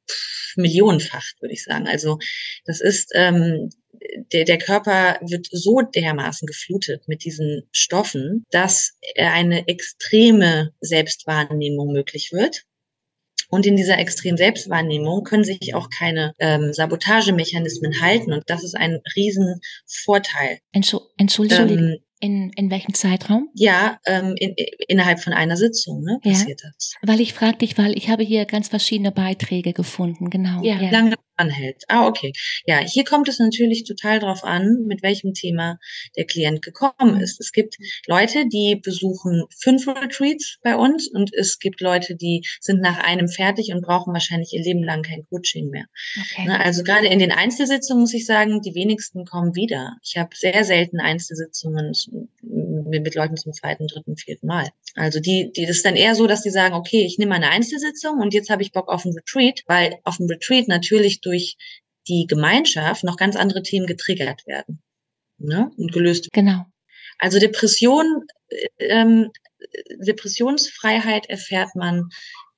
[0.57, 1.87] millionenfacht, würde ich sagen.
[1.87, 2.19] Also
[2.65, 3.69] das ist ähm,
[4.33, 12.33] der, der Körper wird so dermaßen geflutet mit diesen Stoffen, dass eine extreme Selbstwahrnehmung möglich
[12.33, 12.65] wird.
[13.51, 18.33] Und in dieser extremen Selbstwahrnehmung können sich auch keine ähm, Sabotagemechanismen halten.
[18.33, 20.61] Und das ist ein Riesenvorteil.
[20.73, 21.69] Entschuldigung.
[21.69, 23.49] Ähm, in, in welchem Zeitraum?
[23.55, 24.55] Ja, ähm, in,
[24.89, 26.71] innerhalb von einer Sitzung ne, passiert ja.
[26.75, 26.95] das.
[27.03, 30.63] Weil ich frage dich, weil ich habe hier ganz verschiedene Beiträge gefunden, genau.
[30.63, 30.91] Ja, ja.
[30.91, 31.85] lange anhält.
[31.89, 32.33] Ah, okay.
[32.67, 35.79] Ja, hier kommt es natürlich total drauf an, mit welchem Thema
[36.17, 37.41] der Klient gekommen ist.
[37.41, 37.77] Es gibt
[38.07, 43.29] Leute, die besuchen fünf Retreats bei uns und es gibt Leute, die sind nach einem
[43.29, 45.87] fertig und brauchen wahrscheinlich ihr Leben lang kein Coaching mehr.
[46.21, 46.47] Okay.
[46.47, 49.97] Ne, also gerade in den Einzelsitzungen muss ich sagen, die wenigsten kommen wieder.
[50.03, 51.93] Ich habe sehr selten Einzelsitzungen
[52.43, 54.69] mit Leuten zum zweiten, dritten, vierten Mal.
[54.97, 57.51] Also die, die das ist dann eher so, dass die sagen, okay, ich nehme eine
[57.51, 61.30] Einzelsitzung und jetzt habe ich Bock auf ein Retreat, weil auf dem Retreat natürlich durch
[62.09, 64.83] die Gemeinschaft noch ganz andere Themen getriggert werden
[65.39, 65.71] ne?
[65.77, 66.47] und gelöst werden.
[66.47, 66.65] Genau.
[67.19, 68.25] Also Depression,
[68.79, 69.31] ähm,
[69.99, 72.09] Depressionsfreiheit erfährt man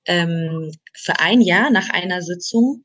[0.06, 2.84] ähm, für ein Jahr nach einer Sitzung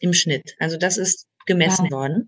[0.00, 0.54] im Schnitt.
[0.58, 1.92] Also das ist gemessen wow.
[1.92, 2.26] worden.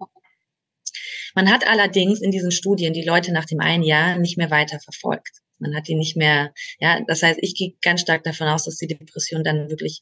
[1.34, 4.80] Man hat allerdings in diesen Studien die Leute nach dem einen Jahr nicht mehr weiter
[4.80, 5.42] verfolgt.
[5.58, 8.76] Man hat die nicht mehr, ja, das heißt, ich gehe ganz stark davon aus, dass
[8.76, 10.00] die Depression dann wirklich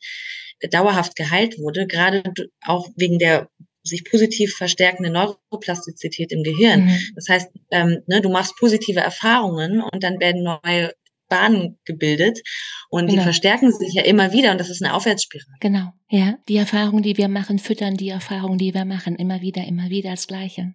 [0.70, 2.22] dauerhaft geheilt wurde, gerade
[2.64, 3.48] auch wegen der
[3.82, 6.86] sich positiv verstärkende Neuroplastizität im Gehirn.
[6.86, 6.98] Mhm.
[7.14, 10.92] Das heißt, ähm, ne, du machst positive Erfahrungen und dann werden neue
[11.28, 12.40] Bahnen gebildet
[12.90, 13.18] und genau.
[13.18, 15.56] die verstärken sich ja immer wieder und das ist eine Aufwärtsspirale.
[15.60, 16.38] Genau, ja.
[16.48, 20.10] Die Erfahrungen, die wir machen, füttern die Erfahrungen, die wir machen, immer wieder, immer wieder
[20.10, 20.74] als Gleiche.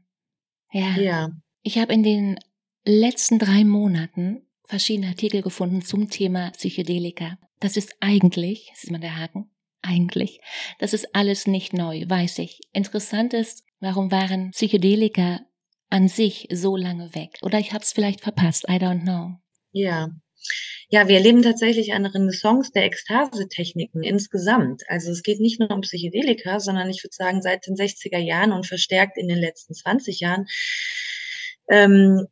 [0.72, 0.96] Ja.
[0.98, 1.30] ja.
[1.63, 2.39] Ich habe in den
[2.86, 7.38] letzten drei Monaten verschiedene Artikel gefunden zum Thema Psychedelika.
[7.60, 9.50] Das ist eigentlich, das ist mal der Haken,
[9.89, 10.39] eigentlich,
[10.80, 12.60] das ist alles nicht neu, weiß ich.
[12.71, 15.41] Interessant ist, warum waren Psychedelika
[15.89, 17.39] an sich so lange weg?
[17.41, 19.32] Oder ich habe es vielleicht verpasst, I don't know.
[19.71, 20.10] Ja.
[20.91, 24.84] Ja, wir erleben tatsächlich eine Renaissance der Ekstasetechniken insgesamt.
[24.88, 28.54] Also es geht nicht nur um Psychedelika, sondern ich würde sagen, seit den 60er Jahren
[28.54, 30.47] und verstärkt in den letzten 20 Jahren
[31.69, 32.28] ähm,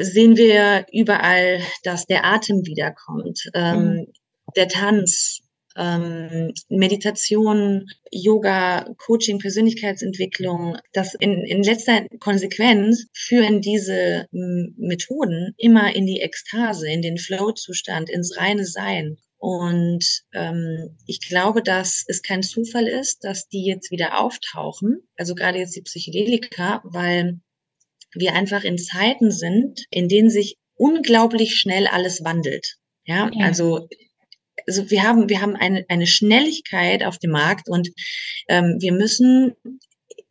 [0.00, 4.12] sehen wir überall, dass der Atem wiederkommt, ähm, mhm.
[4.56, 5.40] der Tanz,
[5.76, 16.06] ähm, Meditation, Yoga, Coaching, Persönlichkeitsentwicklung, das in, in letzter Konsequenz führen diese Methoden immer in
[16.06, 19.16] die Ekstase, in den Flow-Zustand, ins reine Sein.
[19.38, 25.34] Und ähm, ich glaube, dass es kein Zufall ist, dass die jetzt wieder auftauchen, also
[25.34, 27.40] gerade jetzt die Psychedelika, weil
[28.14, 32.76] wir einfach in Zeiten sind, in denen sich unglaublich schnell alles wandelt.
[33.04, 33.44] Ja, ja.
[33.44, 33.88] also
[34.66, 37.90] also wir haben, wir haben eine, eine Schnelligkeit auf dem Markt und
[38.48, 39.54] ähm, wir müssen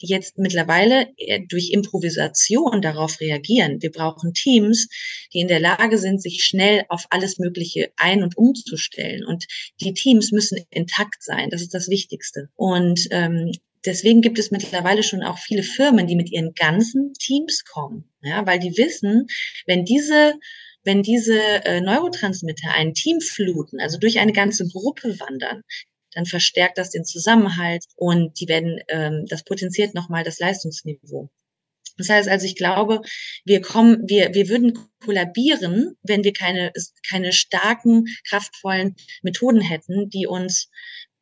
[0.03, 1.07] jetzt mittlerweile
[1.47, 3.81] durch Improvisation darauf reagieren.
[3.81, 4.89] Wir brauchen Teams,
[5.33, 9.25] die in der Lage sind, sich schnell auf alles Mögliche ein- und umzustellen.
[9.25, 9.45] Und
[9.79, 11.49] die Teams müssen intakt sein.
[11.49, 12.49] Das ist das Wichtigste.
[12.55, 13.51] Und ähm,
[13.85, 18.09] deswegen gibt es mittlerweile schon auch viele Firmen, die mit ihren ganzen Teams kommen.
[18.21, 19.27] Ja, weil die wissen,
[19.65, 20.33] wenn diese
[20.83, 25.61] wenn diese äh, Neurotransmitter ein Team fluten, also durch eine ganze Gruppe wandern,
[26.13, 31.29] dann verstärkt das den Zusammenhalt und die werden, ähm, das potenziert nochmal das Leistungsniveau.
[31.97, 33.01] Das heißt also, ich glaube,
[33.45, 36.71] wir kommen, wir, wir würden kollabieren, wenn wir keine,
[37.07, 40.69] keine starken, kraftvollen Methoden hätten, die uns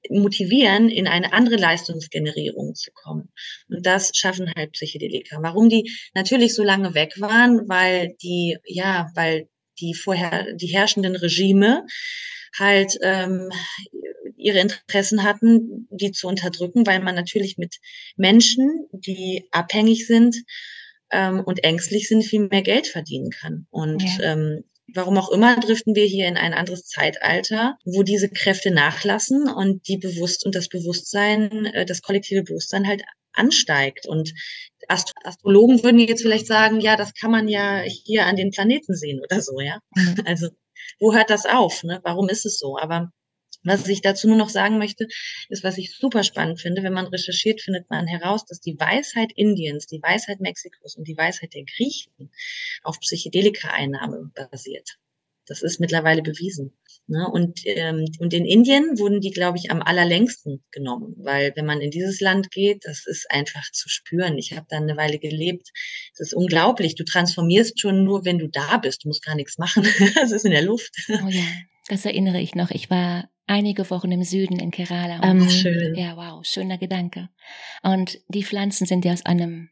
[0.10, 3.30] motivieren, in eine andere Leistungsgenerierung zu kommen.
[3.69, 5.38] Und das schaffen halt Psychedelika.
[5.41, 9.47] Warum die natürlich so lange weg waren, weil die, ja, weil
[9.82, 11.86] die vorher, die herrschenden Regime
[12.58, 13.50] halt ähm,
[14.38, 17.78] ihre Interessen hatten, die zu unterdrücken, weil man natürlich mit
[18.15, 20.36] Menschen, die abhängig sind,
[21.12, 23.67] ähm, und ängstlich sind, viel mehr Geld verdienen kann.
[23.70, 24.34] Und ja.
[24.34, 24.63] ähm,
[24.94, 29.88] warum auch immer driften wir hier in ein anderes Zeitalter, wo diese Kräfte nachlassen und
[29.88, 34.08] die bewusst und das Bewusstsein, äh, das kollektive Bewusstsein halt ansteigt.
[34.08, 34.34] Und
[34.88, 38.96] Ast Astrologen würden jetzt vielleicht sagen, ja, das kann man ja hier an den Planeten
[38.96, 39.80] sehen oder so, ja.
[39.96, 40.24] Mhm.
[40.26, 40.50] Also
[41.00, 41.84] wo hört das auf?
[41.84, 42.00] Ne?
[42.04, 42.78] Warum ist es so?
[42.78, 43.12] Aber
[43.63, 45.08] was ich dazu nur noch sagen möchte,
[45.50, 49.32] ist, was ich super spannend finde, wenn man recherchiert, findet man heraus, dass die Weisheit
[49.36, 52.32] Indiens, die Weisheit Mexikos und die Weisheit der Griechen
[52.82, 54.98] auf Psychedelika-Einnahme basiert.
[55.48, 56.78] Das ist mittlerweile bewiesen.
[57.08, 57.28] Ne?
[57.32, 61.82] Und, ähm, und in Indien wurden die, glaube ich, am allerlängsten genommen, weil wenn man
[61.82, 64.38] in dieses Land geht, das ist einfach zu spüren.
[64.38, 65.70] Ich habe da eine Weile gelebt.
[66.14, 66.96] Es ist unglaublich.
[66.96, 69.04] Du transformierst schon nur, wenn du da bist.
[69.04, 69.84] Du musst gar nichts machen.
[70.24, 70.92] Es ist in der Luft.
[71.10, 71.46] Oh ja,
[71.88, 72.72] das erinnere ich noch.
[72.72, 75.18] Ich war einige Wochen im Süden in Kerala.
[75.18, 75.96] Und, ähm, schön.
[75.96, 77.30] Ja, wow, schöner Gedanke.
[77.84, 79.70] Und die Pflanzen sind ja aus einem,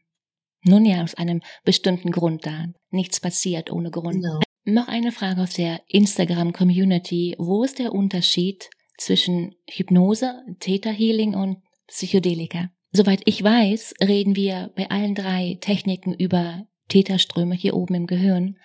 [0.64, 2.66] nun ja, aus einem bestimmten Grund da.
[2.90, 4.22] Nichts passiert ohne Grund.
[4.22, 4.40] Genau.
[4.64, 7.34] Noch eine Frage aus der Instagram-Community.
[7.38, 8.68] Wo ist der Unterschied
[8.98, 12.70] zwischen Hypnose, Theta Healing und Psychedelika?
[12.92, 18.58] Soweit ich weiß, reden wir bei allen drei Techniken über Theta-Ströme hier oben im Gehirn.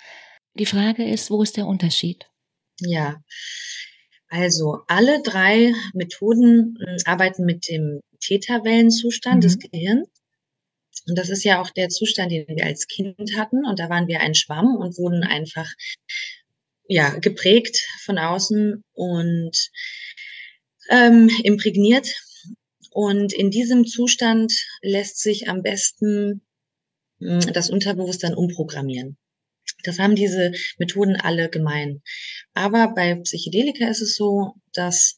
[0.56, 2.28] Die Frage ist, wo ist der Unterschied?
[2.80, 3.18] Ja,
[4.28, 9.42] also alle drei Methoden hm, arbeiten mit dem Theta-Wellenzustand mhm.
[9.42, 10.10] des Gehirns.
[11.08, 13.66] Und das ist ja auch der Zustand, den wir als Kind hatten.
[13.66, 15.72] Und da waren wir ein Schwamm und wurden einfach
[16.88, 19.70] ja geprägt von außen und
[20.90, 22.14] ähm, imprägniert.
[22.92, 26.42] Und in diesem Zustand lässt sich am besten
[27.20, 29.18] hm, das Unterbewusstsein umprogrammieren.
[29.84, 32.02] Das haben diese Methoden alle gemein.
[32.54, 35.18] Aber bei Psychedelika ist es so, dass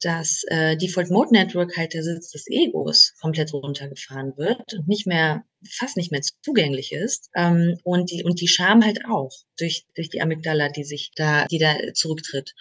[0.00, 5.06] das äh, Default Mode Network halt der Sitz des Egos komplett runtergefahren wird und nicht
[5.06, 7.30] mehr, fast nicht mehr zugänglich ist.
[7.34, 11.46] Ähm, und die, und die Scham halt auch durch, durch die Amygdala, die sich da,
[11.46, 12.54] die da zurücktritt.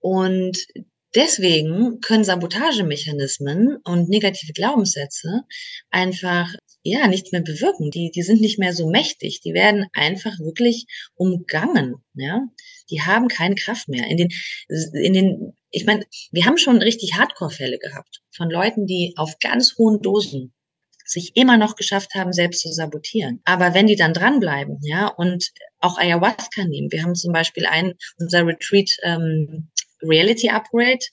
[0.00, 0.66] Und
[1.14, 5.42] deswegen können Sabotagemechanismen und negative Glaubenssätze
[5.90, 7.90] einfach ja nichts mehr bewirken.
[7.90, 9.40] Die, die sind nicht mehr so mächtig.
[9.40, 11.96] Die werden einfach wirklich umgangen.
[12.14, 12.46] Ja,
[12.90, 14.06] die haben keine Kraft mehr.
[14.06, 14.28] In den,
[14.94, 19.76] in den, ich meine, wir haben schon richtig Hardcore-Fälle gehabt von Leuten, die auf ganz
[19.76, 20.54] hohen Dosen
[21.04, 23.40] sich immer noch geschafft haben, selbst zu sabotieren.
[23.44, 25.50] Aber wenn die dann dranbleiben, ja, und
[25.80, 29.70] auch Ayahuasca nehmen, wir haben zum Beispiel ein, unser Retreat ähm,
[30.02, 31.04] Reality Upgrade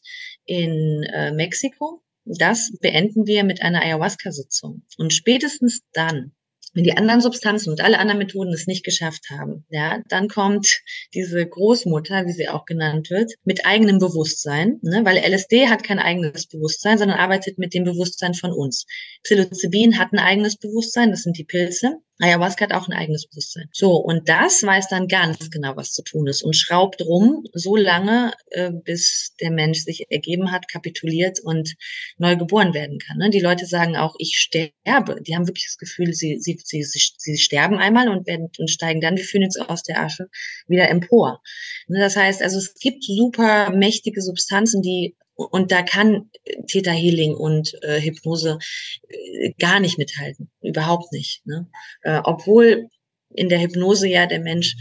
[0.46, 4.84] in äh, Mexiko, das beenden wir mit einer Ayahuasca-Sitzung.
[4.98, 6.34] Und spätestens dann,
[6.76, 10.82] wenn die anderen Substanzen und alle anderen Methoden es nicht geschafft haben, ja, dann kommt
[11.14, 16.00] diese Großmutter, wie sie auch genannt wird, mit eigenem Bewusstsein, ne, weil LSD hat kein
[16.00, 18.86] eigenes Bewusstsein, sondern arbeitet mit dem Bewusstsein von uns.
[19.24, 22.00] Psilocybin hat ein eigenes Bewusstsein, das sind die Pilze.
[22.20, 23.68] Ayahuasca hat auch ein eigenes Bewusstsein.
[23.74, 27.76] So, und das weiß dann ganz genau, was zu tun ist und schraubt rum so
[27.76, 31.76] lange, äh, bis der Mensch sich ergeben hat, kapituliert und
[32.18, 33.18] neu geboren werden kann.
[33.18, 33.30] Ne?
[33.30, 35.22] Die Leute sagen auch, ich sterbe.
[35.22, 38.70] Die haben wirklich das Gefühl, sie, sie, sie, sie, sie sterben einmal und werden und
[38.70, 40.30] steigen dann wie Phönix aus der Asche
[40.68, 41.42] wieder empor.
[41.88, 42.00] Ne?
[42.00, 46.30] Das heißt, also es gibt super mächtige Substanzen, die und da kann
[46.68, 48.60] Theta Healing und äh, Hypnose
[49.08, 51.46] äh, gar nicht mithalten, überhaupt nicht.
[51.46, 51.68] Ne?
[52.02, 52.88] Äh, obwohl
[53.30, 54.76] in der Hypnose ja der Mensch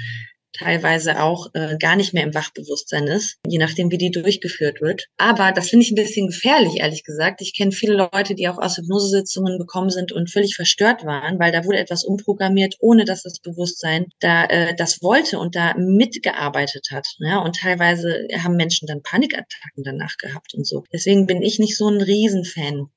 [0.58, 5.06] teilweise auch äh, gar nicht mehr im Wachbewusstsein ist, je nachdem, wie die durchgeführt wird.
[5.18, 7.40] Aber das finde ich ein bisschen gefährlich, ehrlich gesagt.
[7.40, 11.52] Ich kenne viele Leute, die auch aus Hypnosesitzungen gekommen sind und völlig verstört waren, weil
[11.52, 16.88] da wurde etwas umprogrammiert, ohne dass das Bewusstsein da äh, das wollte und da mitgearbeitet
[16.90, 17.06] hat.
[17.18, 17.38] Ja?
[17.38, 20.84] Und teilweise haben Menschen dann Panikattacken danach gehabt und so.
[20.92, 22.88] Deswegen bin ich nicht so ein Riesenfan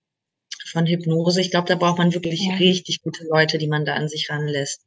[0.66, 1.42] von Hypnose.
[1.42, 2.56] Ich glaube, da braucht man wirklich ja.
[2.56, 4.84] richtig gute Leute, die man da an sich ranlässt.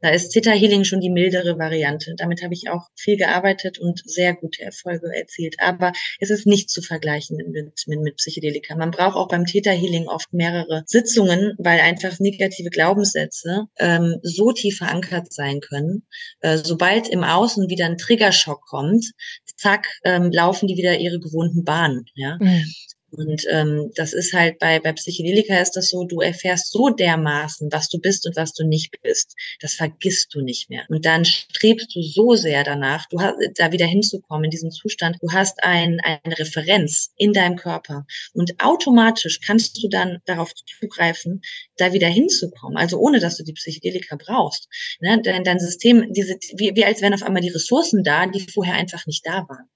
[0.00, 2.14] Da ist Theta Healing schon die mildere Variante.
[2.16, 5.56] Damit habe ich auch viel gearbeitet und sehr gute Erfolge erzielt.
[5.58, 7.48] Aber es ist nicht zu vergleichen mit,
[7.86, 8.76] mit, mit Psychedelika.
[8.76, 14.52] Man braucht auch beim Theta Healing oft mehrere Sitzungen, weil einfach negative Glaubenssätze ähm, so
[14.52, 16.06] tief verankert sein können.
[16.40, 19.12] Äh, sobald im Außen wieder ein Triggerschock kommt,
[19.56, 22.06] zack, ähm, laufen die wieder ihre gewohnten Bahnen.
[22.14, 22.36] Ja?
[22.40, 22.64] Mhm.
[23.10, 27.72] Und ähm, das ist halt bei, bei Psychedelika ist das so, du erfährst so dermaßen,
[27.72, 29.34] was du bist und was du nicht bist.
[29.60, 30.84] Das vergisst du nicht mehr.
[30.88, 35.16] Und dann strebst du so sehr danach, du hast, da wieder hinzukommen in diesen Zustand.
[35.22, 38.04] Du hast ein, eine Referenz in deinem Körper.
[38.34, 41.40] Und automatisch kannst du dann darauf zugreifen,
[41.78, 42.76] da wieder hinzukommen.
[42.76, 44.68] Also ohne, dass du die Psychedelika brauchst.
[45.00, 45.20] Ne?
[45.22, 48.74] Dein, dein System, diese, wie, wie als wären auf einmal die Ressourcen da, die vorher
[48.74, 49.68] einfach nicht da waren.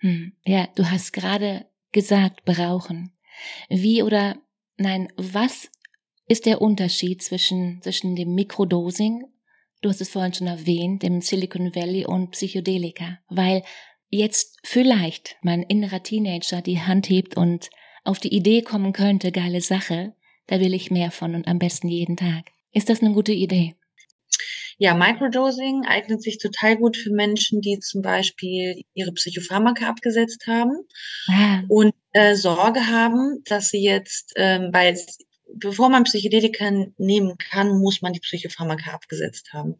[0.00, 0.32] Hm.
[0.44, 3.12] Ja, du hast gerade gesagt brauchen.
[3.70, 4.36] Wie oder
[4.76, 5.70] nein, was
[6.28, 9.24] ist der Unterschied zwischen, zwischen dem Mikrodosing,
[9.80, 13.62] du hast es vorhin schon erwähnt, dem Silicon Valley und Psychedelika, weil
[14.08, 17.70] jetzt vielleicht mein innerer Teenager die Hand hebt und
[18.04, 20.14] auf die Idee kommen könnte, geile Sache,
[20.46, 22.50] da will ich mehr von und am besten jeden Tag.
[22.72, 23.74] Ist das eine gute Idee?
[24.78, 30.72] Ja, Microdosing eignet sich total gut für Menschen, die zum Beispiel ihre Psychopharmaka abgesetzt haben
[31.28, 31.62] ah.
[31.68, 34.98] und äh, Sorge haben, dass sie jetzt, ähm, weil
[35.56, 39.76] bevor man Psychedelika nehmen kann, muss man die Psychopharmaka abgesetzt haben.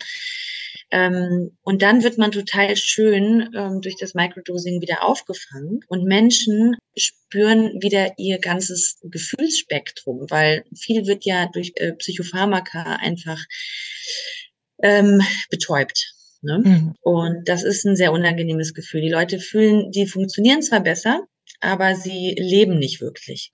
[0.90, 6.76] Ähm, und dann wird man total schön ähm, durch das Microdosing wieder aufgefangen und Menschen
[6.96, 13.42] spüren wieder ihr ganzes Gefühlsspektrum, weil viel wird ja durch äh, Psychopharmaka einfach
[14.82, 16.14] ähm, betäubt.
[16.42, 16.58] Ne?
[16.58, 16.94] Mhm.
[17.00, 19.00] Und das ist ein sehr unangenehmes Gefühl.
[19.00, 21.22] Die Leute fühlen, die funktionieren zwar besser,
[21.60, 23.52] aber sie leben nicht wirklich.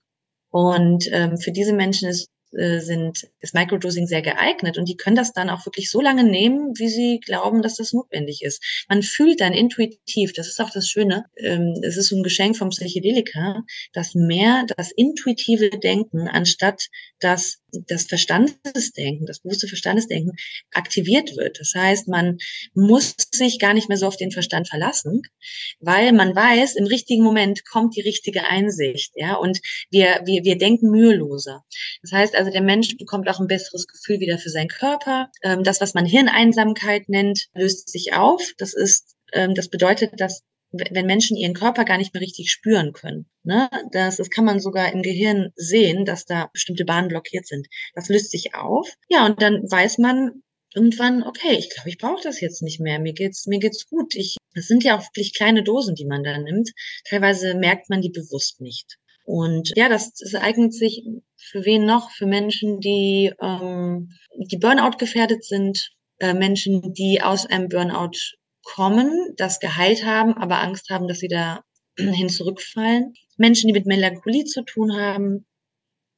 [0.49, 5.15] Und ähm, für diese Menschen ist äh, sind, ist Microdosing sehr geeignet und die können
[5.15, 8.85] das dann auch wirklich so lange nehmen, wie sie glauben, dass das notwendig ist.
[8.89, 12.57] Man fühlt dann intuitiv, das ist auch das Schöne, ähm, es ist so ein Geschenk
[12.57, 13.63] vom Psychedelika,
[13.93, 16.89] dass mehr das intuitive Denken anstatt
[17.21, 20.33] das, das Verstandesdenken, das bewusste Verstandesdenken
[20.73, 21.59] aktiviert wird.
[21.59, 22.37] Das heißt, man
[22.73, 25.21] muss sich gar nicht mehr so auf den Verstand verlassen,
[25.79, 29.59] weil man weiß, im richtigen Moment kommt die richtige Einsicht, ja, und
[29.89, 31.63] wir, wir, wir denken müheloser.
[32.01, 35.29] Das heißt, also der Mensch bekommt auch ein besseres Gefühl wieder für seinen Körper.
[35.43, 38.51] Ähm, das, was man Hirneinsamkeit nennt, löst sich auf.
[38.57, 42.93] Das ist, ähm, das bedeutet, dass wenn Menschen ihren Körper gar nicht mehr richtig spüren
[42.93, 43.25] können.
[43.43, 43.69] Ne?
[43.91, 47.67] Das, das kann man sogar im Gehirn sehen, dass da bestimmte Bahnen blockiert sind.
[47.93, 48.89] Das löst sich auf.
[49.09, 50.43] Ja, und dann weiß man
[50.73, 52.99] irgendwann, okay, ich glaube, ich brauche das jetzt nicht mehr.
[52.99, 54.15] Mir geht's, mir geht's gut.
[54.15, 56.71] Ich, das sind ja auch wirklich kleine Dosen, die man da nimmt.
[57.05, 58.97] Teilweise merkt man die bewusst nicht.
[59.23, 61.03] Und ja, das, das eignet sich
[61.37, 62.11] für wen noch?
[62.11, 68.17] Für Menschen, die, ähm, die Burnout gefährdet sind, äh, Menschen, die aus einem Burnout
[68.75, 71.63] kommen, das geheilt haben, aber Angst haben, dass sie da
[71.97, 73.13] hin zurückfallen.
[73.37, 75.45] Menschen, die mit Melancholie zu tun haben,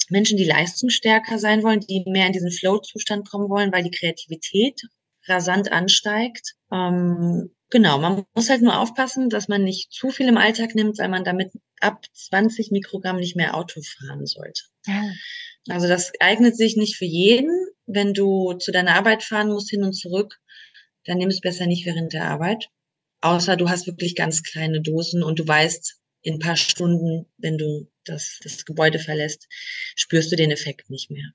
[0.09, 4.81] Menschen, die leistungsstärker sein wollen, die mehr in diesen Flow-Zustand kommen wollen, weil die Kreativität
[5.27, 6.55] rasant ansteigt.
[6.71, 10.99] Ähm, Genau, man muss halt nur aufpassen, dass man nicht zu viel im Alltag nimmt,
[10.99, 14.61] weil man damit ab 20 Mikrogramm nicht mehr Auto fahren sollte.
[14.85, 15.01] Ja.
[15.69, 17.49] Also das eignet sich nicht für jeden.
[17.87, 20.39] Wenn du zu deiner Arbeit fahren musst, hin und zurück,
[21.05, 22.69] dann nimm es besser nicht während der Arbeit.
[23.21, 27.57] Außer du hast wirklich ganz kleine Dosen und du weißt, in ein paar Stunden, wenn
[27.57, 29.47] du das, das Gebäude verlässt,
[29.95, 31.31] spürst du den Effekt nicht mehr.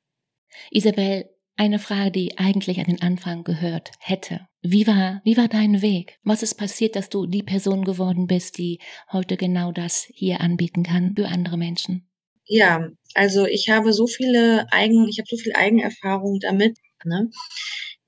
[0.70, 4.46] Isabel, eine Frage, die eigentlich an den Anfang gehört hätte.
[4.62, 6.18] Wie war, wie war dein Weg?
[6.22, 8.80] Was ist passiert, dass du die Person geworden bist, die
[9.12, 12.08] heute genau das hier anbieten kann für andere Menschen?
[12.44, 16.78] Ja, also ich habe so viele Eigen, ich habe so viel Eigenerfahrung damit.
[17.04, 17.30] Ne?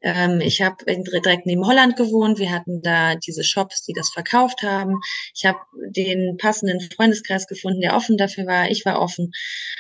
[0.03, 2.39] Ähm, ich habe direkt neben Holland gewohnt.
[2.39, 5.01] Wir hatten da diese Shops, die das verkauft haben.
[5.35, 8.71] Ich habe den passenden Freundeskreis gefunden, der offen dafür war.
[8.71, 9.33] Ich war offen.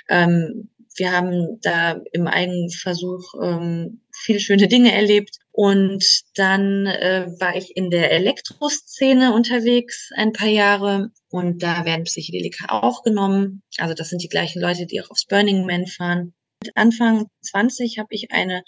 [0.08, 5.36] Ähm, wir haben da im Eigenversuch ähm, viele schöne Dinge erlebt.
[5.52, 6.04] Und
[6.36, 12.80] dann äh, war ich in der Elektroszene unterwegs ein paar Jahre und da werden Psychedelika
[12.80, 13.62] auch genommen.
[13.78, 16.34] Also das sind die gleichen Leute, die auch aufs Burning Man fahren.
[16.74, 18.64] Anfang 20 habe ich eine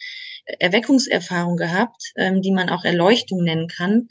[0.59, 4.09] Erweckungserfahrung gehabt, ähm, die man auch Erleuchtung nennen kann,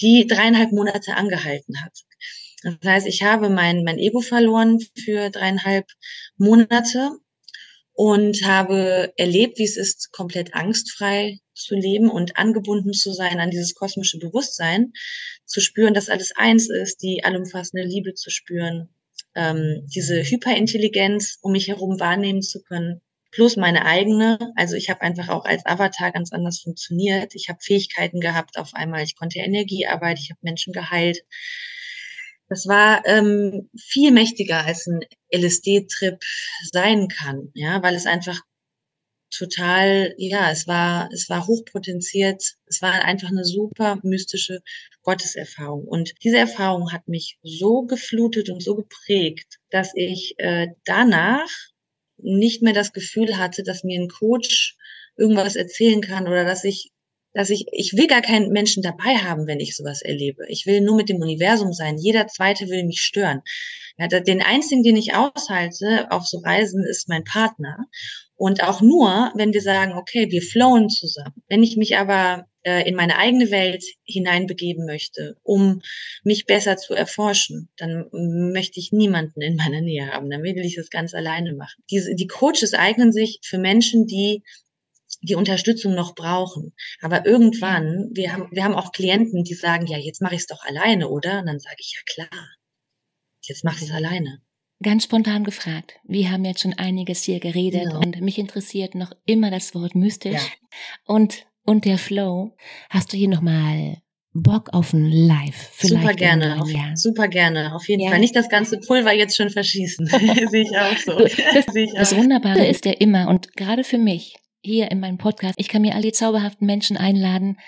[0.00, 1.92] die dreieinhalb Monate angehalten hat.
[2.62, 5.86] Das heißt, ich habe mein, mein Ego verloren für dreieinhalb
[6.36, 7.10] Monate
[7.92, 13.50] und habe erlebt, wie es ist, komplett angstfrei zu leben und angebunden zu sein an
[13.50, 14.92] dieses kosmische Bewusstsein,
[15.44, 18.88] zu spüren, dass alles eins ist, die allumfassende Liebe zu spüren,
[19.34, 23.00] ähm, diese Hyperintelligenz um mich herum wahrnehmen zu können,
[23.34, 24.38] plus meine eigene.
[24.54, 27.34] Also ich habe einfach auch als Avatar ganz anders funktioniert.
[27.34, 29.02] Ich habe Fähigkeiten gehabt auf einmal.
[29.02, 31.20] Ich konnte Energiearbeit, ich habe Menschen geheilt.
[32.48, 35.00] Das war ähm, viel mächtiger als ein
[35.34, 36.22] LSD-Trip
[36.70, 38.40] sein kann, ja, weil es einfach
[39.36, 44.60] total, ja, es war, es war hochpotenziert, es war einfach eine super mystische
[45.02, 45.84] Gotteserfahrung.
[45.84, 51.48] Und diese Erfahrung hat mich so geflutet und so geprägt, dass ich äh, danach
[52.24, 54.76] nicht mehr das Gefühl hatte, dass mir ein Coach
[55.16, 56.90] irgendwas erzählen kann oder dass ich
[57.34, 60.44] dass ich, ich will gar keinen Menschen dabei haben, wenn ich sowas erlebe.
[60.48, 61.98] Ich will nur mit dem Universum sein.
[61.98, 63.42] Jeder zweite will mich stören.
[63.98, 67.86] Ja, den einzigen, den ich aushalte auf so Reisen, ist mein Partner.
[68.36, 71.42] Und auch nur, wenn wir sagen, okay, wir flowen zusammen.
[71.48, 75.80] Wenn ich mich aber äh, in meine eigene Welt hineinbegeben möchte, um
[76.24, 80.30] mich besser zu erforschen, dann möchte ich niemanden in meiner Nähe haben.
[80.30, 81.82] Dann will ich das ganz alleine machen.
[81.90, 84.42] Diese, die Coaches eignen sich für Menschen, die
[85.24, 86.74] die Unterstützung noch brauchen.
[87.00, 90.46] Aber irgendwann, wir haben, wir haben auch Klienten, die sagen, ja, jetzt mache ich es
[90.46, 91.40] doch alleine, oder?
[91.40, 92.48] Und dann sage ich, ja klar,
[93.42, 94.40] jetzt mache ich es alleine.
[94.82, 95.94] Ganz spontan gefragt.
[96.04, 97.98] Wir haben jetzt schon einiges hier geredet ja.
[97.98, 100.74] und mich interessiert noch immer das Wort mystisch ja.
[101.06, 102.54] und und der Flow.
[102.90, 103.96] Hast du hier noch mal
[104.34, 105.70] Bock auf ein Live?
[105.72, 108.10] Vielleicht super gerne, auf, super gerne, auf jeden ja.
[108.10, 108.18] Fall.
[108.18, 110.06] Nicht das ganze Pulver jetzt schon verschießen.
[110.50, 111.18] Sehe ich auch so.
[111.18, 115.68] Das, das Wunderbare ist ja immer und gerade für mich hier in meinem Podcast, ich
[115.68, 117.58] kann mir all die zauberhaften Menschen einladen,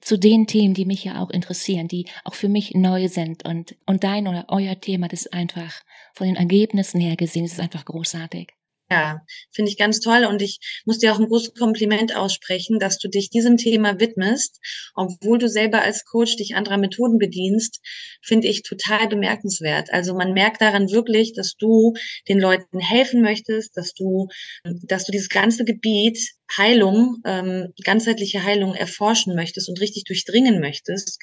[0.00, 3.44] zu den Themen, die mich ja auch interessieren, die auch für mich neu sind.
[3.44, 5.80] Und, und dein oder euer Thema, das ist einfach
[6.12, 8.52] von den Ergebnissen her gesehen, ist einfach großartig.
[8.90, 12.98] Ja, finde ich ganz toll und ich muss dir auch ein großes Kompliment aussprechen, dass
[12.98, 14.60] du dich diesem Thema widmest,
[14.94, 17.80] obwohl du selber als Coach dich anderer Methoden bedienst,
[18.22, 19.90] finde ich total bemerkenswert.
[19.90, 21.94] Also man merkt daran wirklich, dass du
[22.28, 24.28] den Leuten helfen möchtest, dass du,
[24.64, 26.18] dass du dieses ganze Gebiet
[26.56, 31.18] Heilung, ähm, ganzheitliche Heilung erforschen möchtest und richtig durchdringen möchtest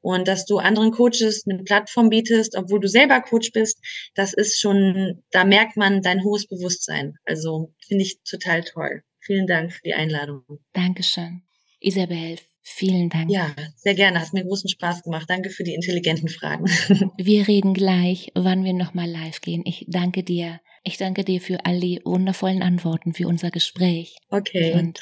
[0.00, 3.78] und dass du anderen Coaches eine Plattform bietest, obwohl du selber Coach bist,
[4.14, 7.14] das ist schon, da merkt man dein hohes Bewusstsein.
[7.24, 9.02] Also finde ich total toll.
[9.20, 10.42] Vielen Dank für die Einladung.
[10.72, 11.42] Dankeschön.
[11.80, 13.30] Isabel, vielen Dank.
[13.30, 14.20] Ja, sehr gerne.
[14.20, 15.26] Hat mir großen Spaß gemacht.
[15.28, 16.64] Danke für die intelligenten Fragen.
[17.16, 19.62] wir reden gleich, wann wir nochmal live gehen.
[19.64, 24.16] Ich danke dir ich danke dir für all die wundervollen Antworten für unser Gespräch.
[24.28, 24.74] Okay.
[24.74, 25.00] Und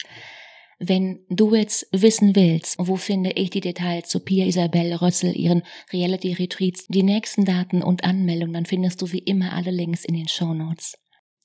[0.79, 5.63] wenn du jetzt wissen willst, wo finde ich die Details zu Pia Isabel Rössel, ihren
[5.93, 10.15] Reality Retreats, die nächsten Daten und Anmeldungen, dann findest du wie immer alle Links in
[10.15, 10.95] den Show Notes.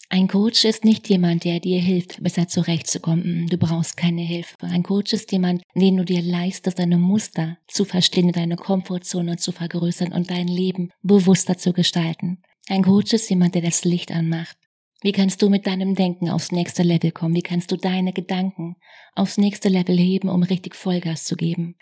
[0.10, 3.48] Ein Coach ist nicht jemand, der dir hilft, besser zurechtzukommen.
[3.48, 4.56] Du brauchst keine Hilfe.
[4.62, 9.52] Ein Coach ist jemand, den du dir leistest, deine Muster zu verstehen, deine Komfortzone zu
[9.52, 12.42] vergrößern und dein Leben bewusster zu gestalten.
[12.70, 14.58] Ein Coach ist jemand, der das Licht anmacht.
[15.02, 17.36] Wie kannst du mit deinem Denken aufs nächste Level kommen?
[17.36, 18.78] Wie kannst du deine Gedanken
[19.14, 21.76] aufs nächste Level heben, um richtig Vollgas zu geben?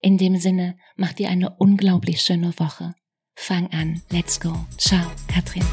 [0.00, 2.94] In dem Sinne, mach dir eine unglaublich schöne Woche.
[3.34, 4.00] Fang an.
[4.10, 4.54] Let's go.
[4.78, 5.64] Ciao, Katrin.